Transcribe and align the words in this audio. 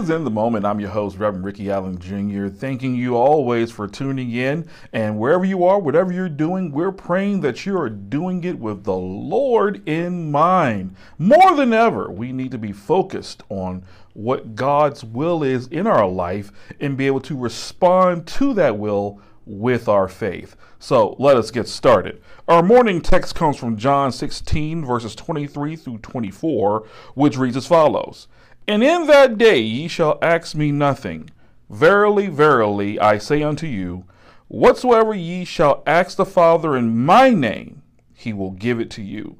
is 0.00 0.08
In 0.08 0.24
the 0.24 0.30
Moment. 0.30 0.64
I'm 0.64 0.80
your 0.80 0.88
host, 0.88 1.18
Reverend 1.18 1.44
Ricky 1.44 1.70
Allen 1.70 1.98
Jr., 1.98 2.48
thanking 2.48 2.94
you 2.94 3.16
always 3.16 3.70
for 3.70 3.86
tuning 3.86 4.32
in. 4.32 4.66
And 4.94 5.18
wherever 5.18 5.44
you 5.44 5.62
are, 5.64 5.78
whatever 5.78 6.10
you're 6.10 6.30
doing, 6.30 6.72
we're 6.72 6.90
praying 6.90 7.42
that 7.42 7.66
you 7.66 7.78
are 7.78 7.90
doing 7.90 8.42
it 8.44 8.58
with 8.58 8.84
the 8.84 8.96
Lord 8.96 9.86
in 9.86 10.30
mind. 10.30 10.96
More 11.18 11.54
than 11.54 11.74
ever, 11.74 12.10
we 12.10 12.32
need 12.32 12.50
to 12.52 12.58
be 12.58 12.72
focused 12.72 13.42
on 13.50 13.84
what 14.14 14.54
God's 14.54 15.04
will 15.04 15.42
is 15.42 15.66
in 15.66 15.86
our 15.86 16.08
life 16.08 16.50
and 16.80 16.96
be 16.96 17.06
able 17.06 17.20
to 17.20 17.36
respond 17.36 18.26
to 18.28 18.54
that 18.54 18.78
will 18.78 19.20
with 19.44 19.86
our 19.86 20.08
faith. 20.08 20.56
So 20.78 21.14
let 21.18 21.36
us 21.36 21.50
get 21.50 21.68
started. 21.68 22.22
Our 22.48 22.62
morning 22.62 23.02
text 23.02 23.34
comes 23.34 23.58
from 23.58 23.76
John 23.76 24.12
16, 24.12 24.82
verses 24.82 25.14
23 25.14 25.76
through 25.76 25.98
24, 25.98 26.86
which 27.14 27.36
reads 27.36 27.58
as 27.58 27.66
follows 27.66 28.28
And 28.70 28.84
in 28.84 29.08
that 29.08 29.36
day 29.36 29.58
ye 29.58 29.88
shall 29.88 30.16
ask 30.22 30.54
me 30.54 30.70
nothing. 30.70 31.28
Verily, 31.68 32.28
verily, 32.28 33.00
I 33.00 33.18
say 33.18 33.42
unto 33.42 33.66
you, 33.66 34.04
whatsoever 34.46 35.12
ye 35.12 35.44
shall 35.44 35.82
ask 35.88 36.16
the 36.16 36.24
Father 36.24 36.76
in 36.76 36.96
my 36.96 37.30
name, 37.30 37.82
he 38.14 38.32
will 38.32 38.52
give 38.52 38.78
it 38.78 38.88
to 38.90 39.02
you. 39.02 39.38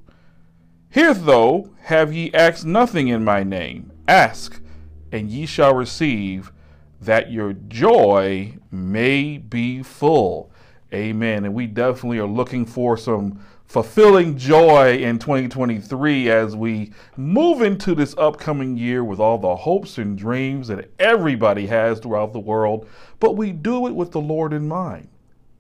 Hitherto 0.89 1.73
have 1.83 2.13
ye 2.13 2.35
asked 2.35 2.67
nothing 2.67 3.07
in 3.07 3.23
my 3.23 3.45
name. 3.45 3.93
Ask, 4.09 4.61
and 5.13 5.31
ye 5.31 5.47
shall 5.47 5.77
receive, 5.77 6.51
that 7.01 7.31
your 7.31 7.53
joy 7.53 8.57
may 8.73 9.39
be 9.39 9.85
full. 9.85 10.51
Amen. 10.93 11.45
And 11.45 11.55
we 11.55 11.69
definitely 11.69 12.19
are 12.19 12.27
looking 12.27 12.67
for 12.67 12.97
some 12.97 13.39
fulfilling 13.71 14.37
joy 14.37 14.97
in 14.97 15.17
2023 15.17 16.29
as 16.29 16.57
we 16.57 16.91
move 17.17 17.63
into 17.63 17.95
this 17.95 18.17
upcoming 18.19 18.77
year 18.77 19.05
with 19.05 19.21
all 19.21 19.39
the 19.39 19.55
hopes 19.55 19.97
and 19.97 20.19
dreams 20.19 20.67
that 20.67 20.91
everybody 20.99 21.69
has 21.69 22.01
throughout 22.01 22.33
the 22.33 22.41
world. 22.41 22.89
But 23.21 23.37
we 23.37 23.53
do 23.53 23.87
it 23.87 23.95
with 23.95 24.11
the 24.11 24.21
Lord 24.21 24.53
in 24.53 24.67
mind. 24.67 25.07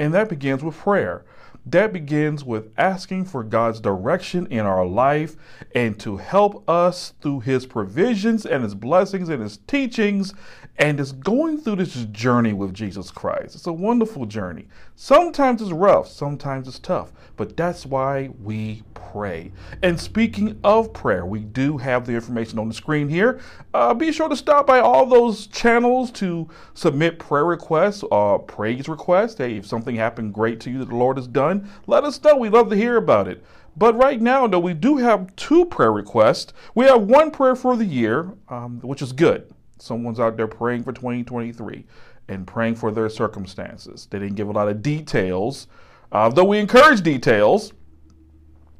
And 0.00 0.12
that 0.12 0.28
begins 0.28 0.64
with 0.64 0.76
prayer. 0.76 1.24
That 1.66 1.92
begins 1.92 2.42
with 2.42 2.72
asking 2.76 3.26
for 3.26 3.44
God's 3.44 3.78
direction 3.78 4.48
in 4.48 4.66
our 4.66 4.84
life 4.84 5.36
and 5.76 5.96
to 6.00 6.16
help 6.16 6.68
us 6.68 7.14
through 7.20 7.40
His 7.40 7.64
provisions 7.64 8.44
and 8.44 8.64
His 8.64 8.74
blessings 8.74 9.28
and 9.28 9.40
His 9.40 9.58
teachings 9.68 10.34
and 10.80 10.98
is 10.98 11.12
going 11.12 11.58
through 11.58 11.76
this 11.76 12.06
journey 12.06 12.54
with 12.54 12.72
Jesus 12.72 13.10
Christ. 13.10 13.54
It's 13.54 13.66
a 13.66 13.72
wonderful 13.72 14.24
journey. 14.24 14.66
Sometimes 14.96 15.60
it's 15.60 15.72
rough, 15.72 16.08
sometimes 16.08 16.66
it's 16.66 16.78
tough, 16.78 17.12
but 17.36 17.54
that's 17.54 17.84
why 17.84 18.30
we 18.42 18.82
pray. 18.94 19.52
And 19.82 20.00
speaking 20.00 20.58
of 20.64 20.94
prayer, 20.94 21.26
we 21.26 21.40
do 21.40 21.76
have 21.76 22.06
the 22.06 22.14
information 22.14 22.58
on 22.58 22.66
the 22.66 22.72
screen 22.72 23.10
here. 23.10 23.40
Uh, 23.74 23.92
be 23.92 24.10
sure 24.10 24.30
to 24.30 24.36
stop 24.36 24.66
by 24.66 24.80
all 24.80 25.04
those 25.04 25.48
channels 25.48 26.10
to 26.12 26.48
submit 26.72 27.18
prayer 27.18 27.44
requests 27.44 28.02
or 28.04 28.36
uh, 28.36 28.38
praise 28.38 28.88
requests. 28.88 29.36
Hey, 29.36 29.58
if 29.58 29.66
something 29.66 29.96
happened 29.96 30.32
great 30.32 30.60
to 30.60 30.70
you 30.70 30.78
that 30.78 30.88
the 30.88 30.96
Lord 30.96 31.18
has 31.18 31.26
done, 31.26 31.68
let 31.88 32.04
us 32.04 32.22
know. 32.24 32.36
We'd 32.36 32.54
love 32.54 32.70
to 32.70 32.76
hear 32.76 32.96
about 32.96 33.28
it. 33.28 33.44
But 33.76 33.96
right 33.96 34.20
now, 34.20 34.46
though, 34.46 34.58
we 34.58 34.72
do 34.72 34.96
have 34.96 35.36
two 35.36 35.66
prayer 35.66 35.92
requests. 35.92 36.54
We 36.74 36.86
have 36.86 37.02
one 37.02 37.30
prayer 37.30 37.54
for 37.54 37.76
the 37.76 37.84
year, 37.84 38.32
um, 38.48 38.80
which 38.80 39.02
is 39.02 39.12
good 39.12 39.52
someone's 39.82 40.20
out 40.20 40.36
there 40.36 40.46
praying 40.46 40.84
for 40.84 40.92
2023 40.92 41.86
and 42.28 42.46
praying 42.46 42.76
for 42.76 42.90
their 42.90 43.08
circumstances. 43.08 44.06
They 44.10 44.18
didn't 44.18 44.36
give 44.36 44.48
a 44.48 44.52
lot 44.52 44.68
of 44.68 44.82
details, 44.82 45.66
uh, 46.12 46.28
though 46.28 46.44
we 46.44 46.58
encourage 46.58 47.02
details, 47.02 47.72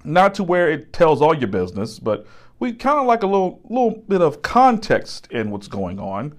not 0.05 0.35
to 0.35 0.45
where 0.45 0.71
it 0.71 0.93
tells 0.93 1.21
all 1.21 1.35
your 1.35 1.49
business, 1.49 1.99
but 1.99 2.27
we 2.59 2.73
kind 2.73 2.99
of 2.99 3.07
like 3.07 3.23
a 3.23 3.27
little 3.27 3.61
little 3.69 4.03
bit 4.09 4.21
of 4.21 4.43
context 4.43 5.27
in 5.31 5.51
what's 5.51 5.69
going 5.69 5.99
on. 5.99 6.35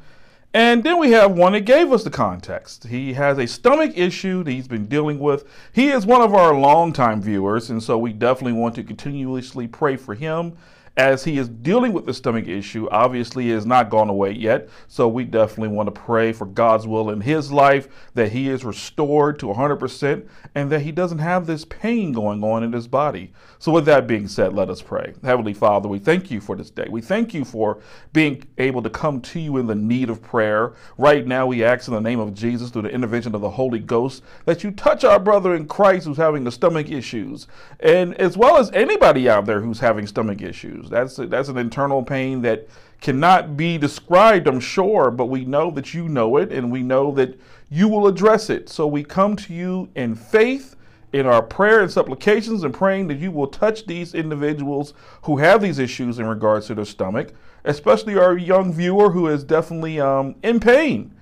And 0.54 0.84
then 0.84 1.00
we 1.00 1.12
have 1.12 1.32
one 1.32 1.54
that 1.54 1.62
gave 1.62 1.94
us 1.94 2.04
the 2.04 2.10
context. 2.10 2.88
He 2.88 3.14
has 3.14 3.38
a 3.38 3.48
stomach 3.48 3.94
issue 3.96 4.44
that 4.44 4.52
he's 4.52 4.68
been 4.68 4.88
dealing 4.88 5.18
with. 5.18 5.46
He 5.72 5.90
is 5.90 6.06
one 6.06 6.22
of 6.22 6.34
our 6.34 6.54
longtime 6.54 7.22
viewers, 7.22 7.70
and 7.70 7.82
so 7.82 7.98
we 7.98 8.12
definitely 8.12 8.60
want 8.60 8.76
to 8.76 8.84
continuously 8.84 9.68
pray 9.68 9.96
for 9.96 10.14
him 10.14 10.58
as 10.98 11.24
he 11.24 11.38
is 11.38 11.48
dealing 11.48 11.94
with 11.94 12.06
the 12.06 12.14
stomach 12.14 12.48
issue, 12.48 12.88
obviously 12.90 13.50
it 13.50 13.56
has 13.56 13.66
not 13.66 13.90
gone 13.90 14.10
away 14.10 14.32
yet. 14.32 14.70
So 14.88 15.08
we 15.08 15.24
definitely 15.24 15.76
want 15.76 15.88
to 15.88 16.02
pray 16.02 16.34
for 16.34 16.46
God's 16.46 16.86
will 16.86 17.10
in 17.10 17.22
his 17.22 17.52
life, 17.52 17.88
that 18.14 18.32
he 18.32 18.50
is 18.50 18.66
restored 18.66 19.40
to 19.40 19.46
100% 19.48 20.28
and 20.54 20.70
that 20.70 20.82
he 20.82 20.92
doesn't 20.92 21.20
have 21.20 21.48
this 21.48 21.64
pain 21.66 22.12
going 22.12 22.44
on 22.44 22.64
in 22.64 22.74
his 22.74 22.88
body. 22.88 23.32
So 23.58 23.72
with 23.72 23.86
that 23.86 24.06
being 24.06 24.28
said, 24.28 24.54
let 24.54 24.70
us 24.70 24.82
pray. 24.82 25.14
Heavenly 25.24 25.54
Father, 25.54 25.88
we 25.88 26.00
thank 26.00 26.30
you 26.30 26.42
for 26.42 26.56
this 26.56 26.70
day. 26.70 26.88
We 26.90 27.02
thank 27.02 27.34
you 27.34 27.46
for 27.46 27.80
being 28.12 28.44
able 28.58 28.82
to 28.82 28.90
come 28.90 29.22
to 29.22 29.40
you 29.40 29.58
in 29.58 29.68
the 29.68 29.76
need 29.76 30.10
of 30.10 30.22
prayer. 30.22 30.74
Right 30.98 31.26
now, 31.26 31.46
we 31.46 31.64
ask 31.64 31.88
in 31.88 31.94
the 31.94 32.02
name 32.02 32.20
of 32.20 32.34
Jesus 32.34 32.70
through 32.70 32.84
the 32.84 32.90
intervention 32.90 33.34
of 33.34 33.42
the 33.42 33.50
Holy 33.50 33.80
Ghost 33.80 34.24
that 34.46 34.64
you 34.64 34.72
touch 34.72 35.04
our 35.04 35.20
brother 35.20 35.56
in 35.56 35.68
Christ 35.68 36.06
who's 36.06 36.18
having 36.18 36.44
the 36.44 36.52
stomach 36.52 36.90
issues 36.90 37.48
and 37.80 38.14
as 38.16 38.36
well 38.36 38.58
as 38.58 38.72
anybody 38.72 39.30
out 39.30 39.46
there 39.46 39.62
who's 39.62 39.80
having 39.80 40.06
stomach 40.08 40.42
issues 40.42 40.81
issues. 40.82 40.90
That's 40.90 41.20
a, 41.20 41.28
that's 41.28 41.50
an 41.50 41.58
internal 41.58 42.04
pain 42.04 42.42
that 42.42 42.68
cannot 43.00 43.58
be 43.58 43.78
described, 43.78 44.48
I'm 44.48 44.60
sure, 44.60 45.10
but 45.10 45.26
we 45.26 45.46
know 45.46 45.72
that 45.72 45.94
you 45.94 46.08
know 46.08 46.38
it 46.38 46.52
and 46.52 46.72
we 46.72 46.84
know 46.84 47.12
that 47.14 47.40
you 47.70 47.88
will 47.88 48.08
address 48.08 48.50
it. 48.50 48.70
So 48.70 48.86
we 48.86 49.04
come 49.04 49.36
to 49.38 49.54
you 49.54 49.90
in 49.96 50.16
faith 50.16 50.76
in 51.14 51.26
our 51.26 51.42
prayer 51.42 51.82
and 51.82 51.92
supplications 51.92 52.64
and 52.64 52.74
praying 52.74 53.08
that 53.08 53.18
you 53.18 53.32
will 53.32 53.48
touch 53.48 53.86
these 53.86 54.14
individuals 54.14 54.94
who 55.24 55.38
have 55.38 55.62
these 55.62 55.80
issues 55.80 56.20
in 56.20 56.26
regards 56.26 56.68
to 56.68 56.76
their 56.76 56.86
stomach, 56.86 57.34
especially 57.66 58.18
our 58.18 58.38
young 58.38 58.72
viewer 58.72 59.10
who 59.10 59.28
is 59.28 59.44
definitely 59.44 60.00
um, 60.00 60.36
in 60.44 60.60
pain. 60.60 61.14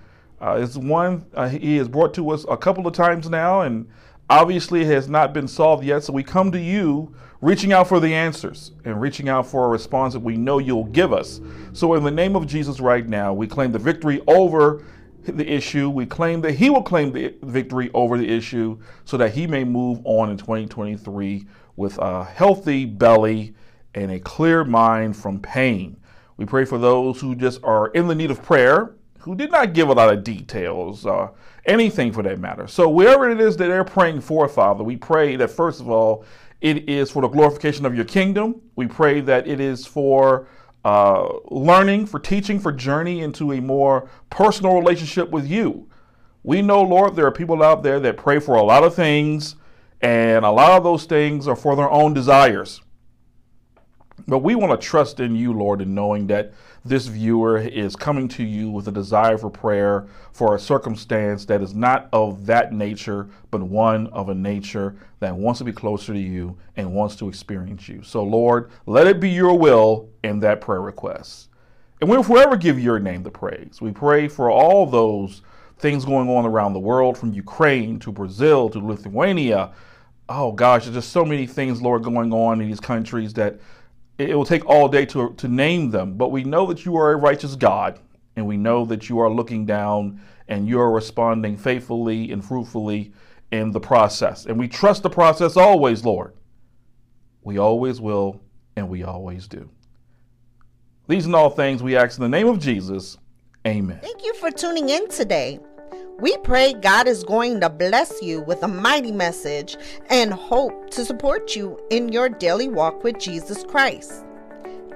Uh, 0.42 0.60
it's 0.62 0.78
one 0.78 1.26
uh, 1.34 1.50
he 1.50 1.78
has 1.78 1.88
brought 1.88 2.14
to 2.14 2.30
us 2.30 2.46
a 2.50 2.56
couple 2.56 2.88
of 2.88 2.94
times 2.94 3.30
now, 3.30 3.62
and 3.62 3.90
obviously 4.30 4.86
has 4.86 5.10
not 5.10 5.34
been 5.34 5.48
solved 5.48 5.84
yet. 5.84 6.04
So 6.04 6.14
we 6.14 6.24
come 6.24 6.52
to 6.52 6.60
you 6.60 7.14
reaching 7.42 7.72
out 7.72 7.88
for 7.88 8.00
the 8.00 8.14
answers 8.14 8.72
and 8.86 9.00
reaching 9.00 9.30
out 9.30 9.48
for 9.48 9.66
a 9.66 9.70
response 9.70 10.14
that 10.14 10.20
we 10.20 10.38
know 10.38 10.60
you'll 10.60 10.86
give 10.86 11.14
us. 11.14 11.40
So, 11.74 11.94
in 11.94 12.04
the 12.04 12.12
name 12.12 12.36
of 12.36 12.48
Jesus, 12.48 12.80
right 12.80 13.08
now, 13.08 13.34
we 13.34 13.48
claim 13.48 13.72
the 13.72 13.80
victory 13.80 14.22
over 14.28 14.84
the 15.24 15.48
issue. 15.48 15.90
We 15.90 16.06
claim 16.06 16.42
that 16.42 16.54
He 16.54 16.70
will 16.70 16.84
claim 16.84 17.12
the 17.12 17.36
victory 17.44 17.90
over 17.94 18.18
the 18.18 18.30
issue 18.30 18.80
so 19.06 19.18
that 19.18 19.34
He 19.34 19.48
may 19.48 19.64
move 19.64 20.02
on 20.04 20.30
in 20.30 20.38
2023 20.38 21.48
with 21.76 21.98
a 22.00 22.24
healthy 22.26 22.86
belly 22.86 23.56
and 23.96 24.12
a 24.12 24.20
clear 24.20 24.64
mind 24.64 25.16
from 25.16 25.40
pain. 25.40 25.98
We 26.38 26.46
pray 26.46 26.66
for 26.66 26.78
those 26.78 27.20
who 27.20 27.36
just 27.36 27.64
are 27.64 27.88
in 27.90 28.08
the 28.08 28.16
need 28.16 28.32
of 28.32 28.42
prayer, 28.42 28.96
who 29.20 29.36
did 29.36 29.52
not 29.52 29.74
give 29.74 29.90
a 29.90 29.94
lot 29.94 30.14
of 30.14 30.24
details, 30.24 31.06
uh, 31.06 31.30
anything 31.66 32.12
for 32.12 32.24
that 32.24 32.40
matter. 32.40 32.68
So, 32.68 32.90
wherever 32.90 33.30
it 33.30 33.40
is 33.40 33.58
that 33.58 33.68
they're 33.68 33.84
praying 33.84 34.22
for, 34.22 34.48
Father, 34.48 34.84
we 34.84 34.98
pray 34.98 35.36
that 35.36 35.50
first 35.50 35.80
of 35.80 35.90
all, 35.90 36.26
it 36.62 36.90
is 36.90 37.10
for 37.10 37.22
the 37.22 37.28
glorification 37.28 37.86
of 37.86 37.96
your 37.96 38.06
kingdom. 38.06 38.62
We 38.76 38.88
pray 38.88 39.22
that 39.22 39.48
it 39.48 39.60
is 39.60 39.86
for 39.86 40.48
uh, 40.84 41.28
learning, 41.50 42.06
for 42.06 42.20
teaching, 42.20 42.60
for 42.60 42.72
journey 42.72 43.22
into 43.22 43.54
a 43.54 43.62
more 43.62 44.10
personal 44.30 44.76
relationship 44.76 45.30
with 45.30 45.48
you. 45.48 45.90
We 46.44 46.62
know, 46.62 46.82
Lord, 46.82 47.16
there 47.16 47.26
are 47.26 47.32
people 47.32 47.62
out 47.64 47.84
there 47.84 48.00
that 48.00 48.18
pray 48.18 48.40
for 48.40 48.56
a 48.56 48.64
lot 48.64 48.84
of 48.84 48.96
things, 48.96 49.56
and 50.02 50.46
a 50.46 50.52
lot 50.52 50.72
of 50.72 50.84
those 50.84 51.06
things 51.06 51.48
are 51.48 51.56
for 51.56 51.76
their 51.76 51.90
own 51.90 52.14
desires. 52.14 52.82
But 54.28 54.40
we 54.40 54.56
want 54.56 54.80
to 54.80 54.88
trust 54.88 55.20
in 55.20 55.36
you, 55.36 55.54
Lord, 55.54 55.82
in 55.82 55.94
knowing 55.94 56.28
that 56.28 56.54
this 56.86 57.08
viewer 57.08 57.58
is 57.58 57.96
coming 57.96 58.28
to 58.30 58.44
you 58.44 58.70
with 58.70 58.88
a 58.88 58.92
desire 58.92 59.38
for 59.38 59.50
prayer 59.50 60.08
for 60.32 60.56
a 60.56 60.60
circumstance 60.60 61.46
that 61.46 61.62
is 61.62 61.74
not 61.74 62.08
of 62.14 62.46
that 62.46 62.74
nature, 62.74 63.30
but 63.52 63.62
one 63.62 64.08
of 64.08 64.30
a 64.30 64.36
nature 64.36 64.96
that 65.20 65.36
wants 65.36 65.58
to 65.58 65.66
be 65.66 65.74
closer 65.74 66.14
to 66.14 66.20
you 66.20 66.58
and 66.78 66.94
wants 66.94 67.16
to 67.18 67.28
experience 67.28 67.90
you. 67.90 68.02
So, 68.04 68.24
Lord, 68.24 68.72
let 68.86 69.08
it 69.08 69.20
be 69.20 69.30
your 69.30 69.54
will 69.58 70.10
in 70.24 70.40
that 70.40 70.62
prayer 70.62 70.82
request. 70.82 71.50
And 72.02 72.10
we'll 72.10 72.24
forever 72.24 72.56
give 72.56 72.80
your 72.80 73.00
name 73.00 73.24
the 73.24 73.32
praise. 73.32 73.82
We 73.82 73.92
pray 73.92 74.30
for 74.30 74.50
all 74.50 74.86
those 74.86 75.42
things 75.80 76.06
going 76.06 76.30
on 76.30 76.46
around 76.46 76.74
the 76.74 76.80
world, 76.80 77.18
from 77.18 77.34
Ukraine 77.34 78.00
to 78.00 78.12
Brazil 78.12 78.70
to 78.70 78.80
Lithuania. 78.80 79.72
Oh 80.30 80.52
gosh, 80.52 80.84
there's 80.84 80.96
just 80.96 81.12
so 81.12 81.26
many 81.26 81.48
things, 81.48 81.82
Lord, 81.82 82.04
going 82.04 82.32
on 82.32 82.62
in 82.62 82.68
these 82.68 82.80
countries 82.80 83.34
that 83.34 83.60
it 84.20 84.36
will 84.36 84.46
take 84.46 84.66
all 84.66 84.90
day 84.90 85.06
to, 85.08 85.34
to 85.38 85.48
name 85.48 85.92
them, 85.92 86.16
but 86.16 86.30
we 86.30 86.44
know 86.44 86.66
that 86.68 86.86
you 86.86 86.98
are 86.98 87.14
a 87.14 87.16
righteous 87.16 87.56
God, 87.56 88.00
and 88.36 88.46
we 88.46 88.58
know 88.58 88.86
that 88.86 89.10
you 89.10 89.20
are 89.20 89.30
looking 89.30 89.66
down 89.66 90.22
and 90.48 90.68
you 90.68 90.80
are 90.80 90.92
responding 90.92 91.56
faithfully 91.56 92.32
and 92.32 92.44
fruitfully 92.44 93.14
in 93.52 93.72
the 93.72 93.80
process. 93.80 94.46
And 94.46 94.58
we 94.58 94.68
trust 94.68 95.04
the 95.04 95.10
process 95.10 95.56
always, 95.56 96.04
Lord. 96.04 96.34
We 97.44 97.58
always 97.58 98.02
will, 98.02 98.42
and 98.76 98.90
we 98.90 99.04
always 99.04 99.48
do. 99.48 99.70
These 101.08 101.26
and 101.26 101.36
all 101.36 101.50
things 101.50 101.82
we 101.82 101.96
ask 101.96 102.18
in 102.18 102.24
the 102.24 102.30
name 102.30 102.48
of 102.48 102.60
Jesus. 102.60 103.18
Amen. 103.66 104.00
Thank 104.02 104.24
you 104.24 104.34
for 104.36 104.52
tuning 104.52 104.90
in 104.90 105.08
today. 105.10 105.60
We 106.22 106.36
pray 106.38 106.74
God 106.74 107.08
is 107.08 107.24
going 107.24 107.62
to 107.62 107.70
bless 107.70 108.22
you 108.22 108.42
with 108.42 108.62
a 108.64 108.68
mighty 108.68 109.12
message 109.12 109.78
and 110.10 110.34
hope 110.34 110.90
to 110.92 111.06
support 111.06 111.56
you 111.56 111.80
in 111.92 112.10
your 112.10 112.28
daily 112.28 112.68
walk 112.68 113.04
with 113.04 113.20
Jesus 113.20 113.64
Christ. 113.64 114.26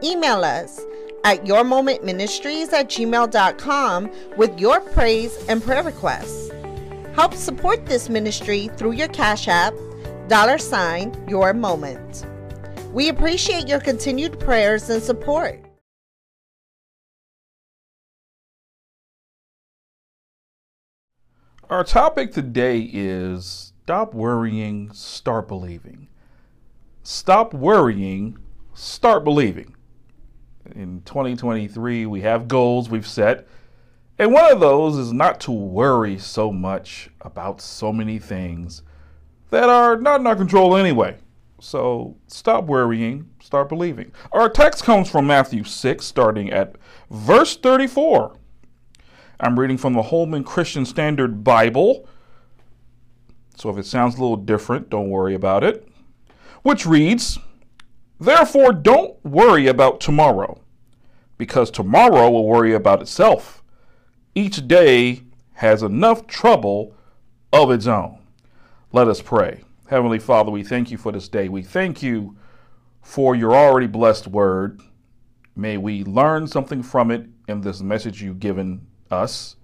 Email 0.04 0.44
us 0.44 0.82
at 1.24 1.46
yourmomentministries 1.46 2.74
at 2.74 2.90
gmail.com 2.90 4.12
with 4.36 4.60
your 4.60 4.82
praise 4.82 5.38
and 5.48 5.64
prayer 5.64 5.84
requests. 5.84 6.52
Help 7.16 7.34
support 7.34 7.86
this 7.86 8.10
ministry 8.10 8.70
through 8.76 8.92
your 8.92 9.08
Cash 9.08 9.48
App, 9.48 9.74
dollar 10.28 10.58
sign, 10.58 11.16
your 11.30 11.54
moment. 11.54 12.26
We 12.92 13.08
appreciate 13.08 13.68
your 13.70 13.80
continued 13.80 14.40
prayers 14.42 14.90
and 14.90 15.02
support. 15.02 15.64
Our 21.70 21.86
topic 21.86 22.34
today 22.34 22.82
is 22.82 23.72
stop 23.84 24.14
worrying, 24.14 24.92
start 24.92 25.48
believing. 25.48 26.10
Stop 27.04 27.54
worrying, 27.54 28.38
start 28.74 29.24
believing. 29.24 29.74
In 30.76 31.02
2023, 31.06 32.06
we 32.06 32.20
have 32.20 32.50
goals 32.50 32.90
we've 32.90 33.08
set, 33.08 33.48
and 34.20 34.34
one 34.34 34.52
of 34.52 34.60
those 34.60 34.98
is 34.98 35.14
not 35.14 35.40
to 35.42 35.52
worry 35.52 36.20
so 36.20 36.52
much 36.52 37.10
about 37.22 37.62
so 37.62 37.94
many 37.94 38.20
things 38.20 38.82
that 39.50 39.70
are 39.70 39.96
not 39.96 40.20
in 40.20 40.28
our 40.28 40.36
control 40.36 40.76
anyway. 40.76 41.18
So 41.62 42.18
stop 42.28 42.66
worrying, 42.66 43.30
start 43.42 43.70
believing. 43.70 44.12
Our 44.34 44.50
text 44.50 44.84
comes 44.84 45.10
from 45.10 45.28
Matthew 45.28 45.64
6, 45.64 46.06
starting 46.06 46.52
at 46.52 46.76
verse 47.10 47.56
34. 47.56 48.38
I'm 49.44 49.60
reading 49.60 49.78
from 49.78 49.92
the 49.92 50.04
Holman 50.04 50.46
Christian 50.46 50.86
Standard 50.86 51.44
Bible. 51.44 52.08
So 53.58 53.70
if 53.70 53.78
it 53.78 53.86
sounds 53.86 54.16
a 54.16 54.22
little 54.22 54.38
different, 54.38 54.90
don't 54.90 55.10
worry 55.10 55.36
about 55.36 55.66
it. 55.66 55.86
Which 56.62 56.86
reads, 56.86 57.38
Therefore, 58.22 58.72
don't 58.72 59.22
worry 59.26 59.68
about 59.68 60.00
tomorrow, 60.00 60.62
because 61.38 61.70
tomorrow 61.70 62.30
will 62.30 62.48
worry 62.48 62.74
about 62.74 63.02
itself. 63.02 63.62
Each 64.34 64.66
day 64.66 65.24
has 65.56 65.84
enough 65.84 66.26
trouble 66.26 66.96
of 67.52 67.70
its 67.70 67.86
own. 67.86 68.20
Let 68.94 69.10
us 69.10 69.22
pray. 69.22 69.66
Heavenly 69.88 70.20
Father, 70.20 70.52
we 70.52 70.64
thank 70.64 70.90
you 70.90 70.98
for 70.98 71.12
this 71.12 71.28
day. 71.28 71.50
We 71.50 71.64
thank 71.64 72.02
you 72.02 72.38
for 73.02 73.36
your 73.36 73.54
already 73.54 73.88
blessed 73.88 74.28
word. 74.28 74.82
May 75.54 75.76
we 75.76 76.06
learn 76.06 76.48
something 76.48 76.82
from 76.82 77.12
it 77.12 77.28
in 77.50 77.60
this 77.60 77.82
message 77.82 78.22
you've 78.22 78.40
given 78.40 78.88
us. 79.14 79.56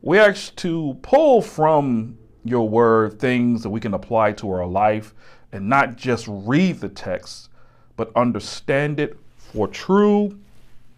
We 0.00 0.18
ask 0.18 0.54
to 0.56 0.98
pull 1.02 1.42
from 1.42 2.18
your 2.44 2.68
word 2.68 3.18
things 3.18 3.62
that 3.62 3.70
we 3.70 3.80
can 3.80 3.94
apply 3.94 4.32
to 4.32 4.50
our 4.50 4.66
life 4.66 5.14
and 5.52 5.68
not 5.68 5.96
just 5.96 6.26
read 6.28 6.80
the 6.80 6.88
text, 6.88 7.48
but 7.96 8.10
understand 8.14 9.00
it 9.00 9.18
for 9.36 9.66
true, 9.68 10.38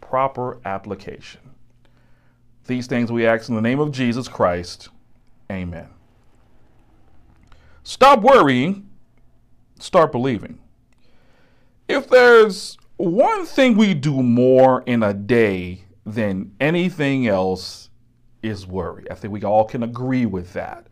proper 0.00 0.58
application. 0.64 1.40
These 2.66 2.86
things 2.86 3.12
we 3.12 3.26
ask 3.26 3.48
in 3.48 3.54
the 3.54 3.60
name 3.60 3.78
of 3.78 3.92
Jesus 3.92 4.28
Christ. 4.28 4.88
Amen. 5.50 5.88
Stop 7.84 8.22
worrying, 8.22 8.88
start 9.78 10.10
believing. 10.10 10.58
If 11.86 12.08
there's 12.08 12.76
one 12.96 13.46
thing 13.46 13.76
we 13.76 13.94
do 13.94 14.22
more 14.22 14.82
in 14.86 15.02
a 15.02 15.14
day 15.14 15.82
than 16.06 16.52
anything 16.60 17.26
else 17.26 17.90
is 18.42 18.66
worry. 18.66 19.10
I 19.10 19.14
think 19.14 19.32
we 19.32 19.42
all 19.42 19.64
can 19.64 19.82
agree 19.82 20.24
with 20.24 20.52
that. 20.52 20.86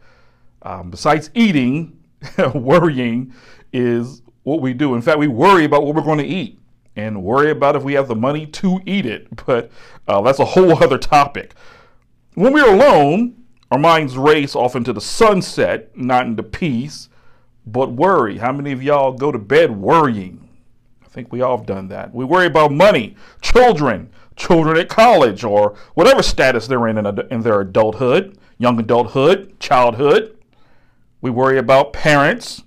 Um, 0.62 0.90
besides 0.90 1.30
eating, 1.34 2.04
worrying 2.54 3.32
is 3.72 4.22
what 4.42 4.60
we 4.60 4.74
do. 4.74 4.94
In 4.94 5.02
fact, 5.02 5.18
we 5.18 5.28
worry 5.28 5.64
about 5.64 5.84
what 5.84 5.94
we're 5.94 6.02
going 6.02 6.18
to 6.18 6.26
eat 6.26 6.58
and 6.96 7.22
worry 7.22 7.50
about 7.50 7.76
if 7.76 7.82
we 7.82 7.94
have 7.94 8.08
the 8.08 8.16
money 8.16 8.46
to 8.46 8.80
eat 8.84 9.06
it. 9.06 9.28
But 9.46 9.70
uh, 10.08 10.20
that's 10.22 10.40
a 10.40 10.44
whole 10.44 10.82
other 10.82 10.98
topic. 10.98 11.54
When 12.34 12.52
we're 12.52 12.68
alone, 12.68 13.44
our 13.70 13.78
minds 13.78 14.16
race 14.16 14.56
off 14.56 14.74
into 14.74 14.92
the 14.92 15.00
sunset, 15.00 15.96
not 15.96 16.26
into 16.26 16.42
peace, 16.42 17.08
but 17.66 17.92
worry. 17.92 18.38
How 18.38 18.52
many 18.52 18.72
of 18.72 18.82
y'all 18.82 19.12
go 19.12 19.30
to 19.30 19.38
bed 19.38 19.70
worrying? 19.70 20.48
I 21.02 21.08
think 21.08 21.32
we 21.32 21.42
all 21.42 21.56
have 21.58 21.66
done 21.66 21.88
that. 21.88 22.14
We 22.14 22.24
worry 22.24 22.46
about 22.46 22.72
money, 22.72 23.16
children, 23.40 24.10
children 24.36 24.76
at 24.76 24.88
college 24.88 25.44
or 25.44 25.74
whatever 25.94 26.22
status 26.22 26.66
they're 26.66 26.88
in 26.88 26.98
in, 26.98 27.06
a, 27.06 27.26
in 27.30 27.40
their 27.42 27.60
adulthood, 27.60 28.36
young 28.58 28.78
adulthood, 28.78 29.58
childhood. 29.60 30.36
We 31.20 31.30
worry 31.30 31.58
about 31.58 31.92
parents, 31.92 32.62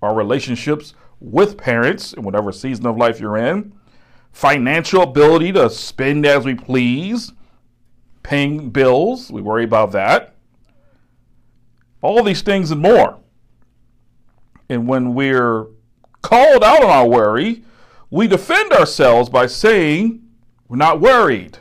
our 0.00 0.14
relationships 0.14 0.94
with 1.20 1.56
parents 1.56 2.12
in 2.12 2.24
whatever 2.24 2.52
season 2.52 2.86
of 2.86 2.96
life 2.96 3.20
you're 3.20 3.36
in, 3.36 3.72
financial 4.32 5.02
ability 5.02 5.52
to 5.52 5.70
spend 5.70 6.26
as 6.26 6.44
we 6.44 6.54
please, 6.54 7.32
paying 8.22 8.70
bills, 8.70 9.30
we 9.30 9.40
worry 9.40 9.64
about 9.64 9.92
that. 9.92 10.34
All 12.00 12.22
these 12.22 12.42
things 12.42 12.70
and 12.70 12.80
more. 12.80 13.18
And 14.68 14.88
when 14.88 15.14
we're 15.14 15.66
called 16.22 16.64
out 16.64 16.82
on 16.82 16.90
our 16.90 17.08
worry, 17.08 17.64
we 18.10 18.26
defend 18.26 18.72
ourselves 18.72 19.28
by 19.28 19.46
saying, 19.46 20.22
we're 20.72 20.78
not 20.78 21.00
worried. 21.00 21.58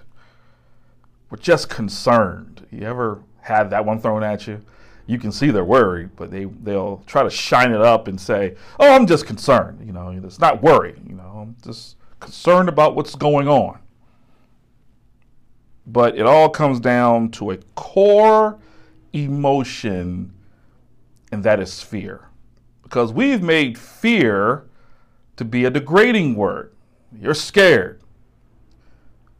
We're 1.29 1.37
just 1.37 1.67
concerned. 1.67 2.65
You 2.71 2.83
ever 2.83 3.21
had 3.41 3.69
that 3.71 3.83
one 3.83 3.99
thrown 3.99 4.23
at 4.23 4.47
you? 4.47 4.61
You 5.05 5.19
can 5.19 5.33
see 5.33 5.51
they're 5.51 5.65
worried, 5.65 6.11
but 6.15 6.31
they, 6.31 6.45
they'll 6.45 7.03
try 7.07 7.21
to 7.21 7.29
shine 7.29 7.73
it 7.73 7.81
up 7.81 8.07
and 8.07 8.19
say, 8.19 8.55
oh, 8.79 8.95
I'm 8.95 9.05
just 9.05 9.25
concerned. 9.25 9.85
You 9.85 9.91
know, 9.91 10.17
it's 10.23 10.39
not 10.39 10.63
worry. 10.63 10.95
You 11.05 11.15
know, 11.15 11.39
I'm 11.41 11.57
just 11.61 11.97
concerned 12.21 12.69
about 12.69 12.95
what's 12.95 13.15
going 13.15 13.49
on. 13.49 13.79
But 15.85 16.17
it 16.17 16.25
all 16.25 16.47
comes 16.47 16.79
down 16.79 17.31
to 17.31 17.51
a 17.51 17.57
core 17.75 18.59
emotion, 19.11 20.33
and 21.33 21.43
that 21.43 21.59
is 21.59 21.81
fear. 21.81 22.29
Because 22.81 23.11
we've 23.11 23.43
made 23.43 23.77
fear 23.77 24.69
to 25.35 25.43
be 25.43 25.65
a 25.65 25.69
degrading 25.69 26.35
word. 26.35 26.73
You're 27.11 27.33
scared 27.33 28.00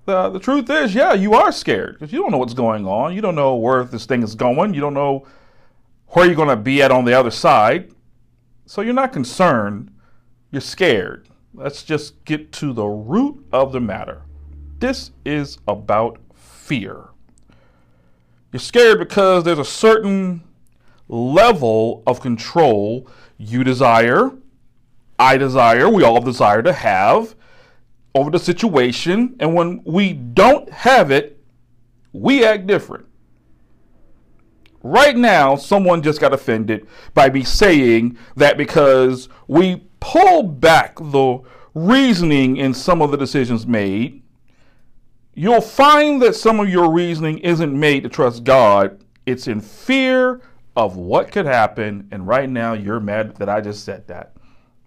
the, 0.05 0.29
the 0.29 0.39
truth 0.39 0.69
is, 0.69 0.95
yeah, 0.95 1.13
you 1.13 1.33
are 1.33 1.51
scared 1.51 1.93
because 1.93 2.11
you 2.11 2.19
don't 2.19 2.31
know 2.31 2.37
what's 2.37 2.53
going 2.53 2.85
on. 2.85 3.13
You 3.13 3.21
don't 3.21 3.35
know 3.35 3.55
where 3.55 3.83
this 3.83 4.05
thing 4.05 4.23
is 4.23 4.35
going. 4.35 4.73
You 4.73 4.81
don't 4.81 4.93
know 4.93 5.27
where 6.07 6.25
you're 6.25 6.35
going 6.35 6.49
to 6.49 6.55
be 6.55 6.81
at 6.81 6.91
on 6.91 7.05
the 7.05 7.13
other 7.13 7.31
side. 7.31 7.91
So 8.65 8.81
you're 8.81 8.93
not 8.93 9.13
concerned. 9.13 9.91
You're 10.51 10.61
scared. 10.61 11.29
Let's 11.53 11.83
just 11.83 12.23
get 12.25 12.51
to 12.53 12.73
the 12.73 12.85
root 12.85 13.45
of 13.51 13.71
the 13.71 13.79
matter. 13.79 14.23
This 14.79 15.11
is 15.25 15.59
about 15.67 16.19
fear. 16.33 17.09
You're 18.51 18.59
scared 18.59 18.99
because 18.99 19.43
there's 19.43 19.59
a 19.59 19.65
certain 19.65 20.43
level 21.07 22.03
of 22.07 22.21
control 22.21 23.07
you 23.37 23.63
desire, 23.63 24.31
I 25.19 25.37
desire, 25.37 25.89
we 25.89 26.03
all 26.03 26.21
desire 26.21 26.61
to 26.63 26.73
have 26.73 27.35
over 28.13 28.29
the 28.29 28.39
situation, 28.39 29.35
and 29.39 29.53
when 29.53 29.81
we 29.85 30.13
don't 30.13 30.69
have 30.69 31.11
it, 31.11 31.41
we 32.13 32.43
act 32.43 32.67
different. 32.67 33.05
Right 34.83 35.15
now, 35.15 35.55
someone 35.55 36.01
just 36.01 36.19
got 36.19 36.33
offended 36.33 36.87
by 37.13 37.29
me 37.29 37.43
saying 37.43 38.17
that 38.35 38.57
because 38.57 39.29
we 39.47 39.87
pull 39.99 40.43
back 40.43 40.95
the 40.97 41.39
reasoning 41.73 42.57
in 42.57 42.73
some 42.73 43.01
of 43.01 43.11
the 43.11 43.17
decisions 43.17 43.67
made, 43.67 44.23
you'll 45.33 45.61
find 45.61 46.21
that 46.21 46.35
some 46.35 46.59
of 46.59 46.67
your 46.67 46.91
reasoning 46.91 47.37
isn't 47.39 47.79
made 47.79 48.03
to 48.03 48.09
trust 48.09 48.43
God. 48.43 49.03
It's 49.25 49.47
in 49.47 49.61
fear 49.61 50.41
of 50.75 50.97
what 50.97 51.31
could 51.31 51.45
happen. 51.45 52.07
And 52.11 52.27
right 52.27 52.49
now, 52.49 52.73
you're 52.73 52.99
mad 52.99 53.35
that 53.37 53.49
I 53.49 53.61
just 53.61 53.85
said 53.85 54.07
that. 54.07 54.33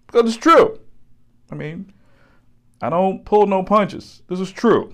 Because 0.05 0.29
it's 0.29 0.37
true. 0.37 0.79
I 1.51 1.55
mean, 1.55 1.93
I 2.81 2.89
don't 2.89 3.25
pull 3.25 3.47
no 3.47 3.63
punches. 3.63 4.21
This 4.27 4.39
is 4.39 4.51
true. 4.51 4.93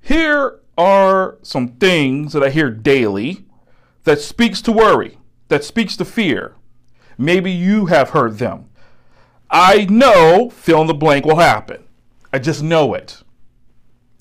Here 0.00 0.60
are 0.76 1.38
some 1.42 1.68
things 1.68 2.32
that 2.32 2.42
I 2.42 2.50
hear 2.50 2.70
daily 2.70 3.44
that 4.04 4.20
speaks 4.20 4.62
to 4.62 4.72
worry, 4.72 5.18
that 5.48 5.64
speaks 5.64 5.96
to 5.98 6.04
fear. 6.04 6.54
Maybe 7.18 7.50
you 7.50 7.86
have 7.86 8.10
heard 8.10 8.38
them. 8.38 8.70
I 9.50 9.86
know 9.86 10.50
fill 10.50 10.82
in 10.82 10.86
the 10.86 10.94
blank 10.94 11.24
will 11.24 11.36
happen. 11.36 11.84
I 12.32 12.38
just 12.38 12.62
know 12.62 12.94
it. 12.94 13.22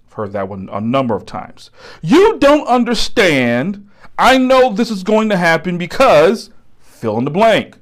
I've 0.07 0.13
heard 0.13 0.31
that 0.33 0.49
one 0.49 0.69
a 0.71 0.81
number 0.81 1.15
of 1.15 1.25
times. 1.25 1.69
You 2.01 2.37
don't 2.39 2.67
understand. 2.67 3.89
I 4.17 4.37
know 4.37 4.73
this 4.73 4.89
is 4.89 5.03
going 5.03 5.29
to 5.29 5.37
happen 5.37 5.77
because 5.77 6.49
fill 6.79 7.17
in 7.17 7.25
the 7.25 7.31
blank. 7.31 7.77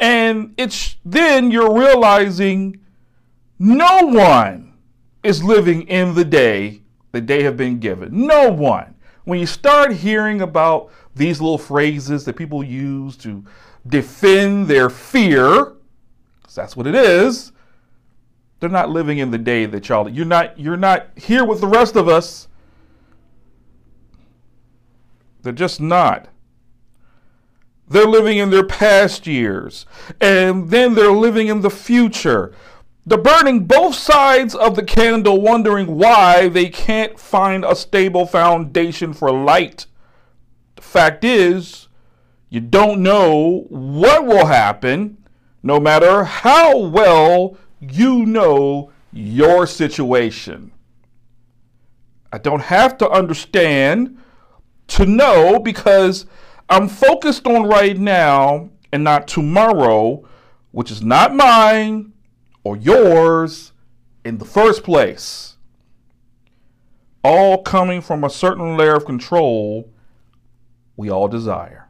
And 0.00 0.54
it's 0.56 0.96
then 1.04 1.50
you're 1.50 1.76
realizing 1.76 2.80
no 3.58 4.06
one 4.06 4.74
is 5.22 5.42
living 5.42 5.82
in 5.88 6.14
the 6.14 6.24
day 6.24 6.82
that 7.12 7.26
they 7.26 7.42
have 7.42 7.56
been 7.56 7.80
given. 7.80 8.26
No 8.26 8.50
one. 8.50 8.94
When 9.24 9.40
you 9.40 9.46
start 9.46 9.92
hearing 9.92 10.40
about 10.40 10.90
these 11.16 11.40
little 11.40 11.58
phrases 11.58 12.24
that 12.24 12.36
people 12.36 12.62
use 12.62 13.16
to 13.18 13.44
defend 13.86 14.68
their 14.68 14.88
fear, 14.88 15.74
because 16.40 16.54
that's 16.54 16.76
what 16.76 16.86
it 16.86 16.94
is, 16.94 17.52
They're 18.60 18.68
not 18.68 18.90
living 18.90 19.18
in 19.18 19.30
the 19.30 19.38
day 19.38 19.66
that 19.66 19.88
y'all 19.88 20.08
you're 20.08 20.26
not 20.26 20.58
you're 20.58 20.76
not 20.76 21.08
here 21.16 21.44
with 21.44 21.60
the 21.60 21.66
rest 21.66 21.96
of 21.96 22.08
us. 22.08 22.48
They're 25.42 25.52
just 25.52 25.80
not. 25.80 26.28
They're 27.88 28.06
living 28.06 28.38
in 28.38 28.50
their 28.50 28.66
past 28.66 29.26
years, 29.26 29.86
and 30.20 30.70
then 30.70 30.94
they're 30.94 31.12
living 31.12 31.48
in 31.48 31.62
the 31.62 31.70
future. 31.70 32.52
They're 33.06 33.16
burning 33.16 33.64
both 33.64 33.94
sides 33.94 34.54
of 34.54 34.76
the 34.76 34.82
candle, 34.82 35.40
wondering 35.40 35.96
why 35.96 36.48
they 36.48 36.68
can't 36.68 37.18
find 37.18 37.64
a 37.64 37.74
stable 37.74 38.26
foundation 38.26 39.14
for 39.14 39.32
light. 39.32 39.86
The 40.76 40.82
fact 40.82 41.24
is, 41.24 41.88
you 42.50 42.60
don't 42.60 43.02
know 43.02 43.64
what 43.70 44.26
will 44.26 44.46
happen, 44.46 45.16
no 45.62 45.80
matter 45.80 46.24
how 46.24 46.76
well 46.76 47.56
you 47.80 48.26
know 48.26 48.92
your 49.12 49.66
situation. 49.66 50.72
I 52.30 52.38
don't 52.38 52.64
have 52.64 52.98
to 52.98 53.08
understand 53.08 54.18
to 54.88 55.06
know 55.06 55.58
because 55.58 56.26
I'm 56.68 56.88
focused 56.88 57.46
on 57.46 57.66
right 57.66 57.96
now 57.96 58.70
and 58.92 59.02
not 59.04 59.26
tomorrow, 59.26 60.26
which 60.70 60.90
is 60.90 61.02
not 61.02 61.34
mine 61.34 62.12
or 62.62 62.76
yours 62.76 63.72
in 64.24 64.38
the 64.38 64.44
first 64.44 64.82
place. 64.82 65.56
All 67.24 67.62
coming 67.62 68.00
from 68.00 68.24
a 68.24 68.30
certain 68.30 68.76
layer 68.76 68.94
of 68.94 69.04
control 69.04 69.90
we 70.96 71.10
all 71.10 71.28
desire. 71.28 71.88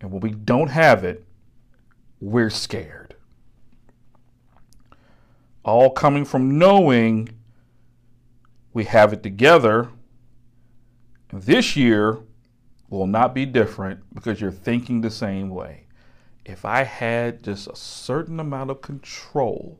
And 0.00 0.10
when 0.10 0.20
we 0.20 0.30
don't 0.30 0.70
have 0.70 1.04
it, 1.04 1.24
we're 2.20 2.50
scared. 2.50 3.14
All 5.64 5.90
coming 5.90 6.24
from 6.24 6.58
knowing 6.58 7.28
we 8.72 8.84
have 8.84 9.12
it 9.12 9.22
together. 9.22 9.90
This 11.32 11.76
year, 11.76 12.18
will 12.98 13.06
not 13.06 13.34
be 13.34 13.46
different 13.46 14.00
because 14.14 14.40
you're 14.40 14.50
thinking 14.50 15.00
the 15.00 15.10
same 15.10 15.48
way. 15.48 15.86
If 16.44 16.64
I 16.64 16.82
had 16.82 17.42
just 17.42 17.68
a 17.68 17.76
certain 17.76 18.38
amount 18.38 18.70
of 18.70 18.82
control 18.82 19.78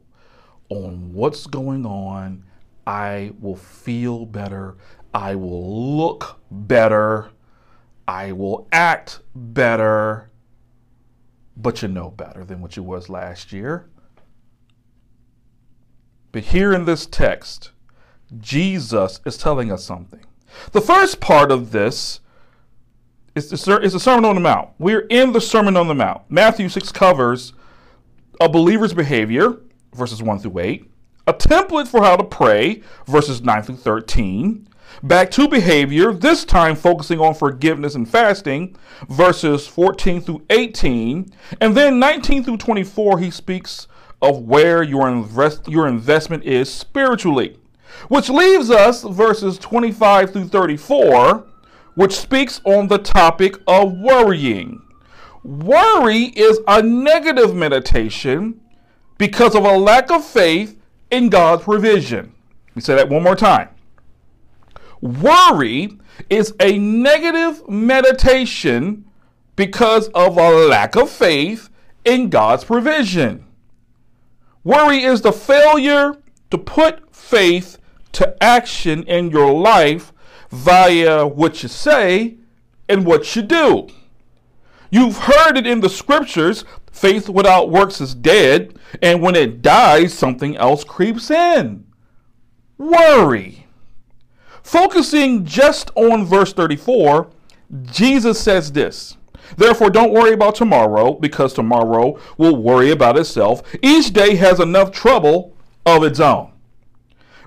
on 0.69 1.13
what's 1.13 1.47
going 1.47 1.85
on, 1.85 2.45
I 2.87 3.33
will 3.39 3.57
feel 3.57 4.25
better. 4.25 4.77
I 5.13 5.35
will 5.35 5.97
look 5.97 6.41
better. 6.51 7.31
I 8.09 8.33
will 8.33 8.67
act 8.73 9.21
better. 9.35 10.31
But 11.57 11.83
you 11.83 11.89
know 11.89 12.11
better 12.11 12.45
than 12.45 12.61
what 12.61 12.77
you 12.77 12.83
was 12.83 13.09
last 13.09 13.53
year. 13.53 13.91
But 16.31 16.45
here 16.45 16.73
in 16.73 16.87
this 16.87 17.05
text, 17.05 17.73
Jesus 18.39 19.21
is 19.27 19.37
telling 19.37 19.71
us 19.71 19.85
something. 19.85 20.25
The 20.73 20.81
first 20.81 21.21
part 21.21 21.53
of 21.53 21.73
this 21.73 22.21
it's 23.35 23.49
the, 23.49 23.81
it's 23.83 23.95
the 23.95 24.01
Sermon 24.01 24.25
on 24.25 24.35
the 24.35 24.41
Mount. 24.41 24.71
We're 24.79 25.07
in 25.09 25.33
the 25.33 25.41
Sermon 25.41 25.77
on 25.77 25.89
the 25.89 25.95
Mount. 25.95 26.23
Matthew 26.29 26.69
6 26.69 26.93
covers 26.93 27.55
a 28.41 28.49
believer's 28.49 28.93
behavior, 28.93 29.59
verses 29.95 30.23
1 30.23 30.41
through 30.41 30.59
8, 30.59 30.91
a 31.27 31.33
template 31.33 31.89
for 31.89 32.03
how 32.03 32.17
to 32.17 32.25
pray, 32.25 32.83
verses 33.07 33.41
9 33.43 33.63
through 33.63 33.77
13, 33.77 34.69
back 35.03 35.31
to 35.31 35.49
behavior, 35.49 36.13
this 36.13 36.45
time 36.45 36.77
focusing 36.77 37.21
on 37.21 37.35
forgiveness 37.35 37.95
and 37.95 38.09
fasting, 38.09 38.77
verses 39.09 39.67
14 39.67 40.21
through 40.21 40.43
18, 40.51 41.33
and 41.61 41.77
then 41.77 41.99
19 41.99 42.45
through 42.45 42.59
24, 42.59 43.19
he 43.19 43.31
speaks 43.31 43.87
of 44.21 44.43
where 44.43 44.83
your, 44.83 45.09
invest, 45.09 45.67
your 45.69 45.89
investment 45.89 46.45
is 46.45 46.73
spiritually, 46.73 47.57
which 48.09 48.29
leaves 48.29 48.71
us 48.71 49.03
verses 49.05 49.59
25 49.59 50.33
through 50.33 50.49
34 50.49 51.47
which 51.95 52.15
speaks 52.15 52.61
on 52.65 52.89
the 52.89 52.99
topic 52.99 53.57
of 53.67 53.93
worrying. 53.93 54.83
Worry 55.43 56.25
is 56.25 56.61
a 56.69 56.83
negative 56.83 57.55
meditation 57.55 58.61
because 59.19 59.55
of 59.55 59.65
a 59.65 59.77
lack 59.77 60.11
of 60.11 60.25
faith 60.25 60.79
in 61.11 61.29
God's 61.29 61.65
provision. 61.65 62.33
Let 62.69 62.77
me 62.77 62.83
say 62.83 62.95
that 62.95 63.09
one 63.09 63.23
more 63.23 63.37
time. 63.37 63.69
Worry 65.01 65.99
is 66.31 66.55
a 66.61 66.79
negative 66.79 67.69
meditation 67.69 69.05
because 69.57 70.09
of 70.09 70.39
a 70.39 70.51
lack 70.51 70.97
of 70.97 71.11
faith 71.11 71.69
in 72.05 72.31
God's 72.31 72.65
provision. 72.65 73.45
Worry 74.65 75.03
is 75.03 75.23
the 75.23 75.33
failure 75.33 76.17
to 76.51 76.59
put 76.59 77.15
faith 77.15 77.79
to 78.13 78.43
action 78.43 79.03
in 79.05 79.31
your 79.31 79.53
life 79.53 80.13
via 80.53 81.27
what 81.27 81.63
you 81.63 81.69
say 81.69 82.37
and 82.89 83.05
what 83.05 83.35
you 83.35 83.43
do. 83.43 83.89
You've 84.91 85.19
heard 85.19 85.57
it 85.57 85.67
in 85.67 85.81
the 85.81 85.89
scriptures 85.89 86.65
faith 86.93 87.29
without 87.29 87.71
works 87.71 88.01
is 88.01 88.15
dead, 88.15 88.79
and 89.01 89.21
when 89.23 89.35
it 89.35 89.63
dies, 89.63 90.13
something 90.13 90.57
else 90.57 90.85
creeps 90.85 91.31
in 91.31 91.85
worry. 92.83 93.67
Focusing 94.63 95.45
just 95.45 95.91
on 95.95 96.25
verse 96.25 96.53
34, 96.53 97.29
Jesus 97.85 98.41
says 98.41 98.73
this. 98.73 99.17
Therefore, 99.57 99.91
don't 99.91 100.13
worry 100.13 100.33
about 100.33 100.55
tomorrow, 100.55 101.15
because 101.15 101.53
tomorrow 101.53 102.19
will 102.39 102.57
worry 102.57 102.91
about 102.91 103.19
itself. 103.19 103.63
Each 103.83 104.13
day 104.13 104.37
has 104.37 104.61
enough 104.61 104.93
trouble 104.93 105.55
of 105.85 106.05
its 106.05 106.21
own. 106.21 106.53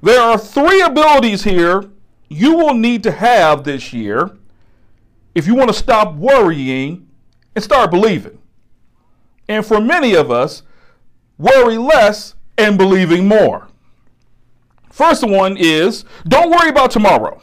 There 0.03 0.21
are 0.21 0.37
three 0.37 0.81
abilities 0.81 1.43
here 1.43 1.83
you 2.29 2.55
will 2.55 2.73
need 2.73 3.03
to 3.03 3.11
have 3.11 3.63
this 3.63 3.93
year 3.93 4.37
if 5.33 5.47
you 5.47 5.55
want 5.55 5.69
to 5.69 5.73
stop 5.73 6.15
worrying 6.15 7.07
and 7.55 7.63
start 7.63 7.91
believing. 7.91 8.39
And 9.47 9.65
for 9.65 9.79
many 9.79 10.15
of 10.15 10.31
us, 10.31 10.63
worry 11.37 11.77
less 11.77 12.35
and 12.57 12.77
believing 12.77 13.27
more. 13.27 13.67
First 14.89 15.27
one 15.27 15.57
is 15.57 16.05
don't 16.27 16.49
worry 16.49 16.69
about 16.69 16.91
tomorrow. 16.91 17.41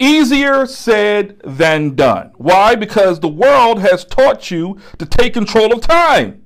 Easier 0.00 0.66
said 0.66 1.40
than 1.44 1.94
done. 1.94 2.32
Why? 2.36 2.74
Because 2.74 3.18
the 3.18 3.28
world 3.28 3.80
has 3.80 4.04
taught 4.04 4.50
you 4.50 4.78
to 4.98 5.06
take 5.06 5.34
control 5.34 5.72
of 5.72 5.80
time. 5.80 6.44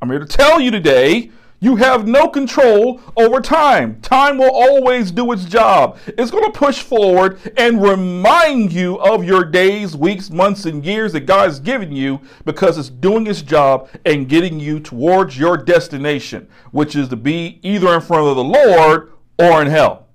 I'm 0.00 0.10
here 0.10 0.20
to 0.20 0.26
tell 0.26 0.60
you 0.60 0.70
today 0.70 1.30
you 1.62 1.76
have 1.76 2.08
no 2.08 2.26
control 2.28 3.00
over 3.16 3.40
time. 3.40 4.00
Time 4.00 4.36
will 4.36 4.50
always 4.50 5.12
do 5.12 5.30
its 5.30 5.44
job. 5.44 5.96
It's 6.18 6.32
going 6.32 6.42
to 6.42 6.58
push 6.58 6.82
forward 6.82 7.38
and 7.56 7.80
remind 7.80 8.72
you 8.72 8.96
of 8.96 9.22
your 9.22 9.44
days, 9.44 9.96
weeks, 9.96 10.28
months, 10.28 10.64
and 10.64 10.84
years 10.84 11.12
that 11.12 11.20
God 11.20 11.44
has 11.44 11.60
given 11.60 11.92
you 11.92 12.20
because 12.44 12.78
it's 12.78 12.88
doing 12.88 13.28
its 13.28 13.42
job 13.42 13.88
and 14.04 14.28
getting 14.28 14.58
you 14.58 14.80
towards 14.80 15.38
your 15.38 15.56
destination, 15.56 16.48
which 16.72 16.96
is 16.96 17.08
to 17.10 17.16
be 17.16 17.60
either 17.62 17.94
in 17.94 18.00
front 18.00 18.26
of 18.26 18.34
the 18.34 18.42
Lord 18.42 19.12
or 19.38 19.62
in 19.62 19.68
hell. 19.68 20.08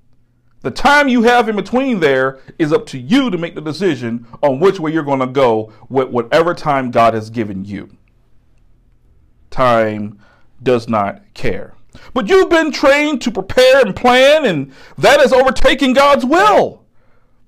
The 0.64 0.72
time 0.72 1.08
you 1.08 1.24
have 1.24 1.48
in 1.48 1.56
between 1.56 2.02
there 2.02 2.40
is 2.60 2.74
up 2.74 2.86
to 2.88 2.98
you 2.98 3.30
to 3.30 3.38
make 3.38 3.56
the 3.56 3.62
decision 3.62 4.28
on 4.44 4.60
which 4.60 4.82
way 4.82 4.92
you're 4.92 5.02
going 5.02 5.22
to 5.22 5.28
go 5.28 5.72
with 5.88 6.10
whatever 6.10 6.54
time 6.54 6.92
God 6.92 7.14
has 7.14 7.30
given 7.30 7.64
you. 7.64 7.96
Time 9.50 10.20
does 10.62 10.88
not 10.88 11.22
care. 11.34 11.74
But 12.14 12.30
you've 12.30 12.50
been 12.50 12.72
trained 12.72 13.22
to 13.22 13.32
prepare 13.32 13.82
and 13.82 13.96
plan, 13.96 14.46
and 14.46 14.72
that 14.98 15.20
is 15.20 15.34
overtaking 15.34 15.94
God's 15.94 16.26
will. 16.26 16.84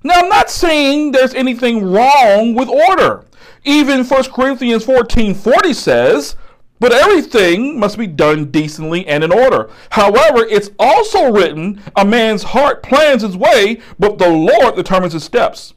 Now, 0.03 0.15
I'm 0.15 0.29
not 0.29 0.49
saying 0.49 1.11
there's 1.11 1.33
anything 1.33 1.83
wrong 1.83 2.55
with 2.55 2.69
order. 2.69 3.25
Even 3.65 4.05
1 4.05 4.23
Corinthians 4.31 4.85
14 4.85 5.33
40 5.35 5.73
says, 5.73 6.35
but 6.79 6.93
everything 6.93 7.77
must 7.77 7.97
be 7.97 8.07
done 8.07 8.51
decently 8.51 9.05
and 9.05 9.23
in 9.23 9.33
order. 9.33 9.69
However, 9.89 10.45
it's 10.45 10.71
also 10.79 11.31
written, 11.31 11.81
a 11.95 12.05
man's 12.05 12.43
heart 12.43 12.81
plans 12.81 13.21
his 13.21 13.35
way, 13.35 13.81
but 13.99 14.17
the 14.17 14.29
Lord 14.29 14.75
determines 14.75 15.13
his 15.13 15.25
steps. 15.25 15.73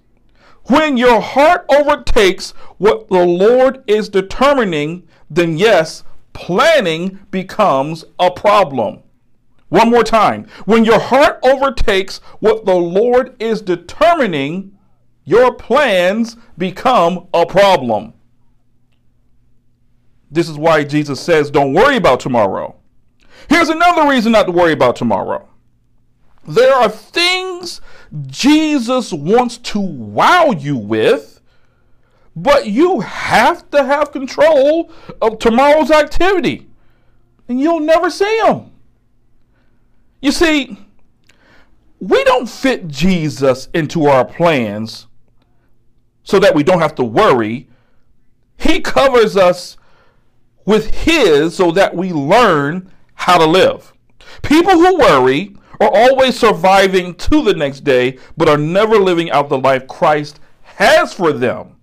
When 0.66 0.96
your 0.96 1.20
heart 1.20 1.66
overtakes 1.68 2.52
what 2.78 3.08
the 3.08 3.24
Lord 3.24 3.82
is 3.88 4.08
determining, 4.08 5.08
then 5.28 5.58
yes, 5.58 6.04
planning 6.32 7.20
becomes 7.30 8.04
a 8.18 8.30
problem. 8.30 9.02
One 9.68 9.90
more 9.90 10.04
time. 10.04 10.46
When 10.66 10.84
your 10.84 11.00
heart 11.00 11.38
overtakes 11.42 12.18
what 12.40 12.66
the 12.66 12.74
Lord 12.74 13.34
is 13.40 13.62
determining, 13.62 14.76
your 15.24 15.54
plans 15.54 16.36
become 16.58 17.28
a 17.32 17.46
problem. 17.46 18.12
This 20.30 20.48
is 20.48 20.58
why 20.58 20.84
Jesus 20.84 21.20
says, 21.20 21.50
Don't 21.50 21.72
worry 21.72 21.96
about 21.96 22.20
tomorrow. 22.20 22.76
Here's 23.48 23.68
another 23.68 24.08
reason 24.08 24.32
not 24.32 24.44
to 24.44 24.52
worry 24.52 24.72
about 24.72 24.96
tomorrow. 24.96 25.48
There 26.46 26.74
are 26.74 26.88
things 26.88 27.80
Jesus 28.26 29.12
wants 29.12 29.58
to 29.58 29.80
wow 29.80 30.50
you 30.50 30.76
with 30.76 31.31
but 32.34 32.66
you 32.66 33.00
have 33.00 33.70
to 33.70 33.84
have 33.84 34.12
control 34.12 34.90
of 35.20 35.38
tomorrow's 35.38 35.90
activity. 35.90 36.66
And 37.48 37.60
you'll 37.60 37.80
never 37.80 38.08
see 38.08 38.40
them. 38.42 38.70
You 40.20 40.32
see, 40.32 40.78
we 41.98 42.24
don't 42.24 42.48
fit 42.48 42.88
Jesus 42.88 43.68
into 43.74 44.06
our 44.06 44.24
plans 44.24 45.08
so 46.22 46.38
that 46.38 46.54
we 46.54 46.62
don't 46.62 46.80
have 46.80 46.94
to 46.96 47.04
worry. 47.04 47.68
He 48.56 48.80
covers 48.80 49.36
us 49.36 49.76
with 50.64 50.94
His 50.94 51.56
so 51.56 51.70
that 51.72 51.94
we 51.94 52.12
learn 52.12 52.90
how 53.14 53.38
to 53.38 53.46
live. 53.46 53.92
People 54.42 54.72
who 54.72 54.98
worry 54.98 55.56
are 55.80 55.90
always 55.92 56.38
surviving 56.38 57.14
to 57.16 57.42
the 57.42 57.54
next 57.54 57.80
day, 57.80 58.18
but 58.36 58.48
are 58.48 58.56
never 58.56 58.96
living 58.96 59.30
out 59.32 59.48
the 59.48 59.58
life 59.58 59.86
Christ 59.88 60.38
has 60.62 61.12
for 61.12 61.32
them 61.32 61.76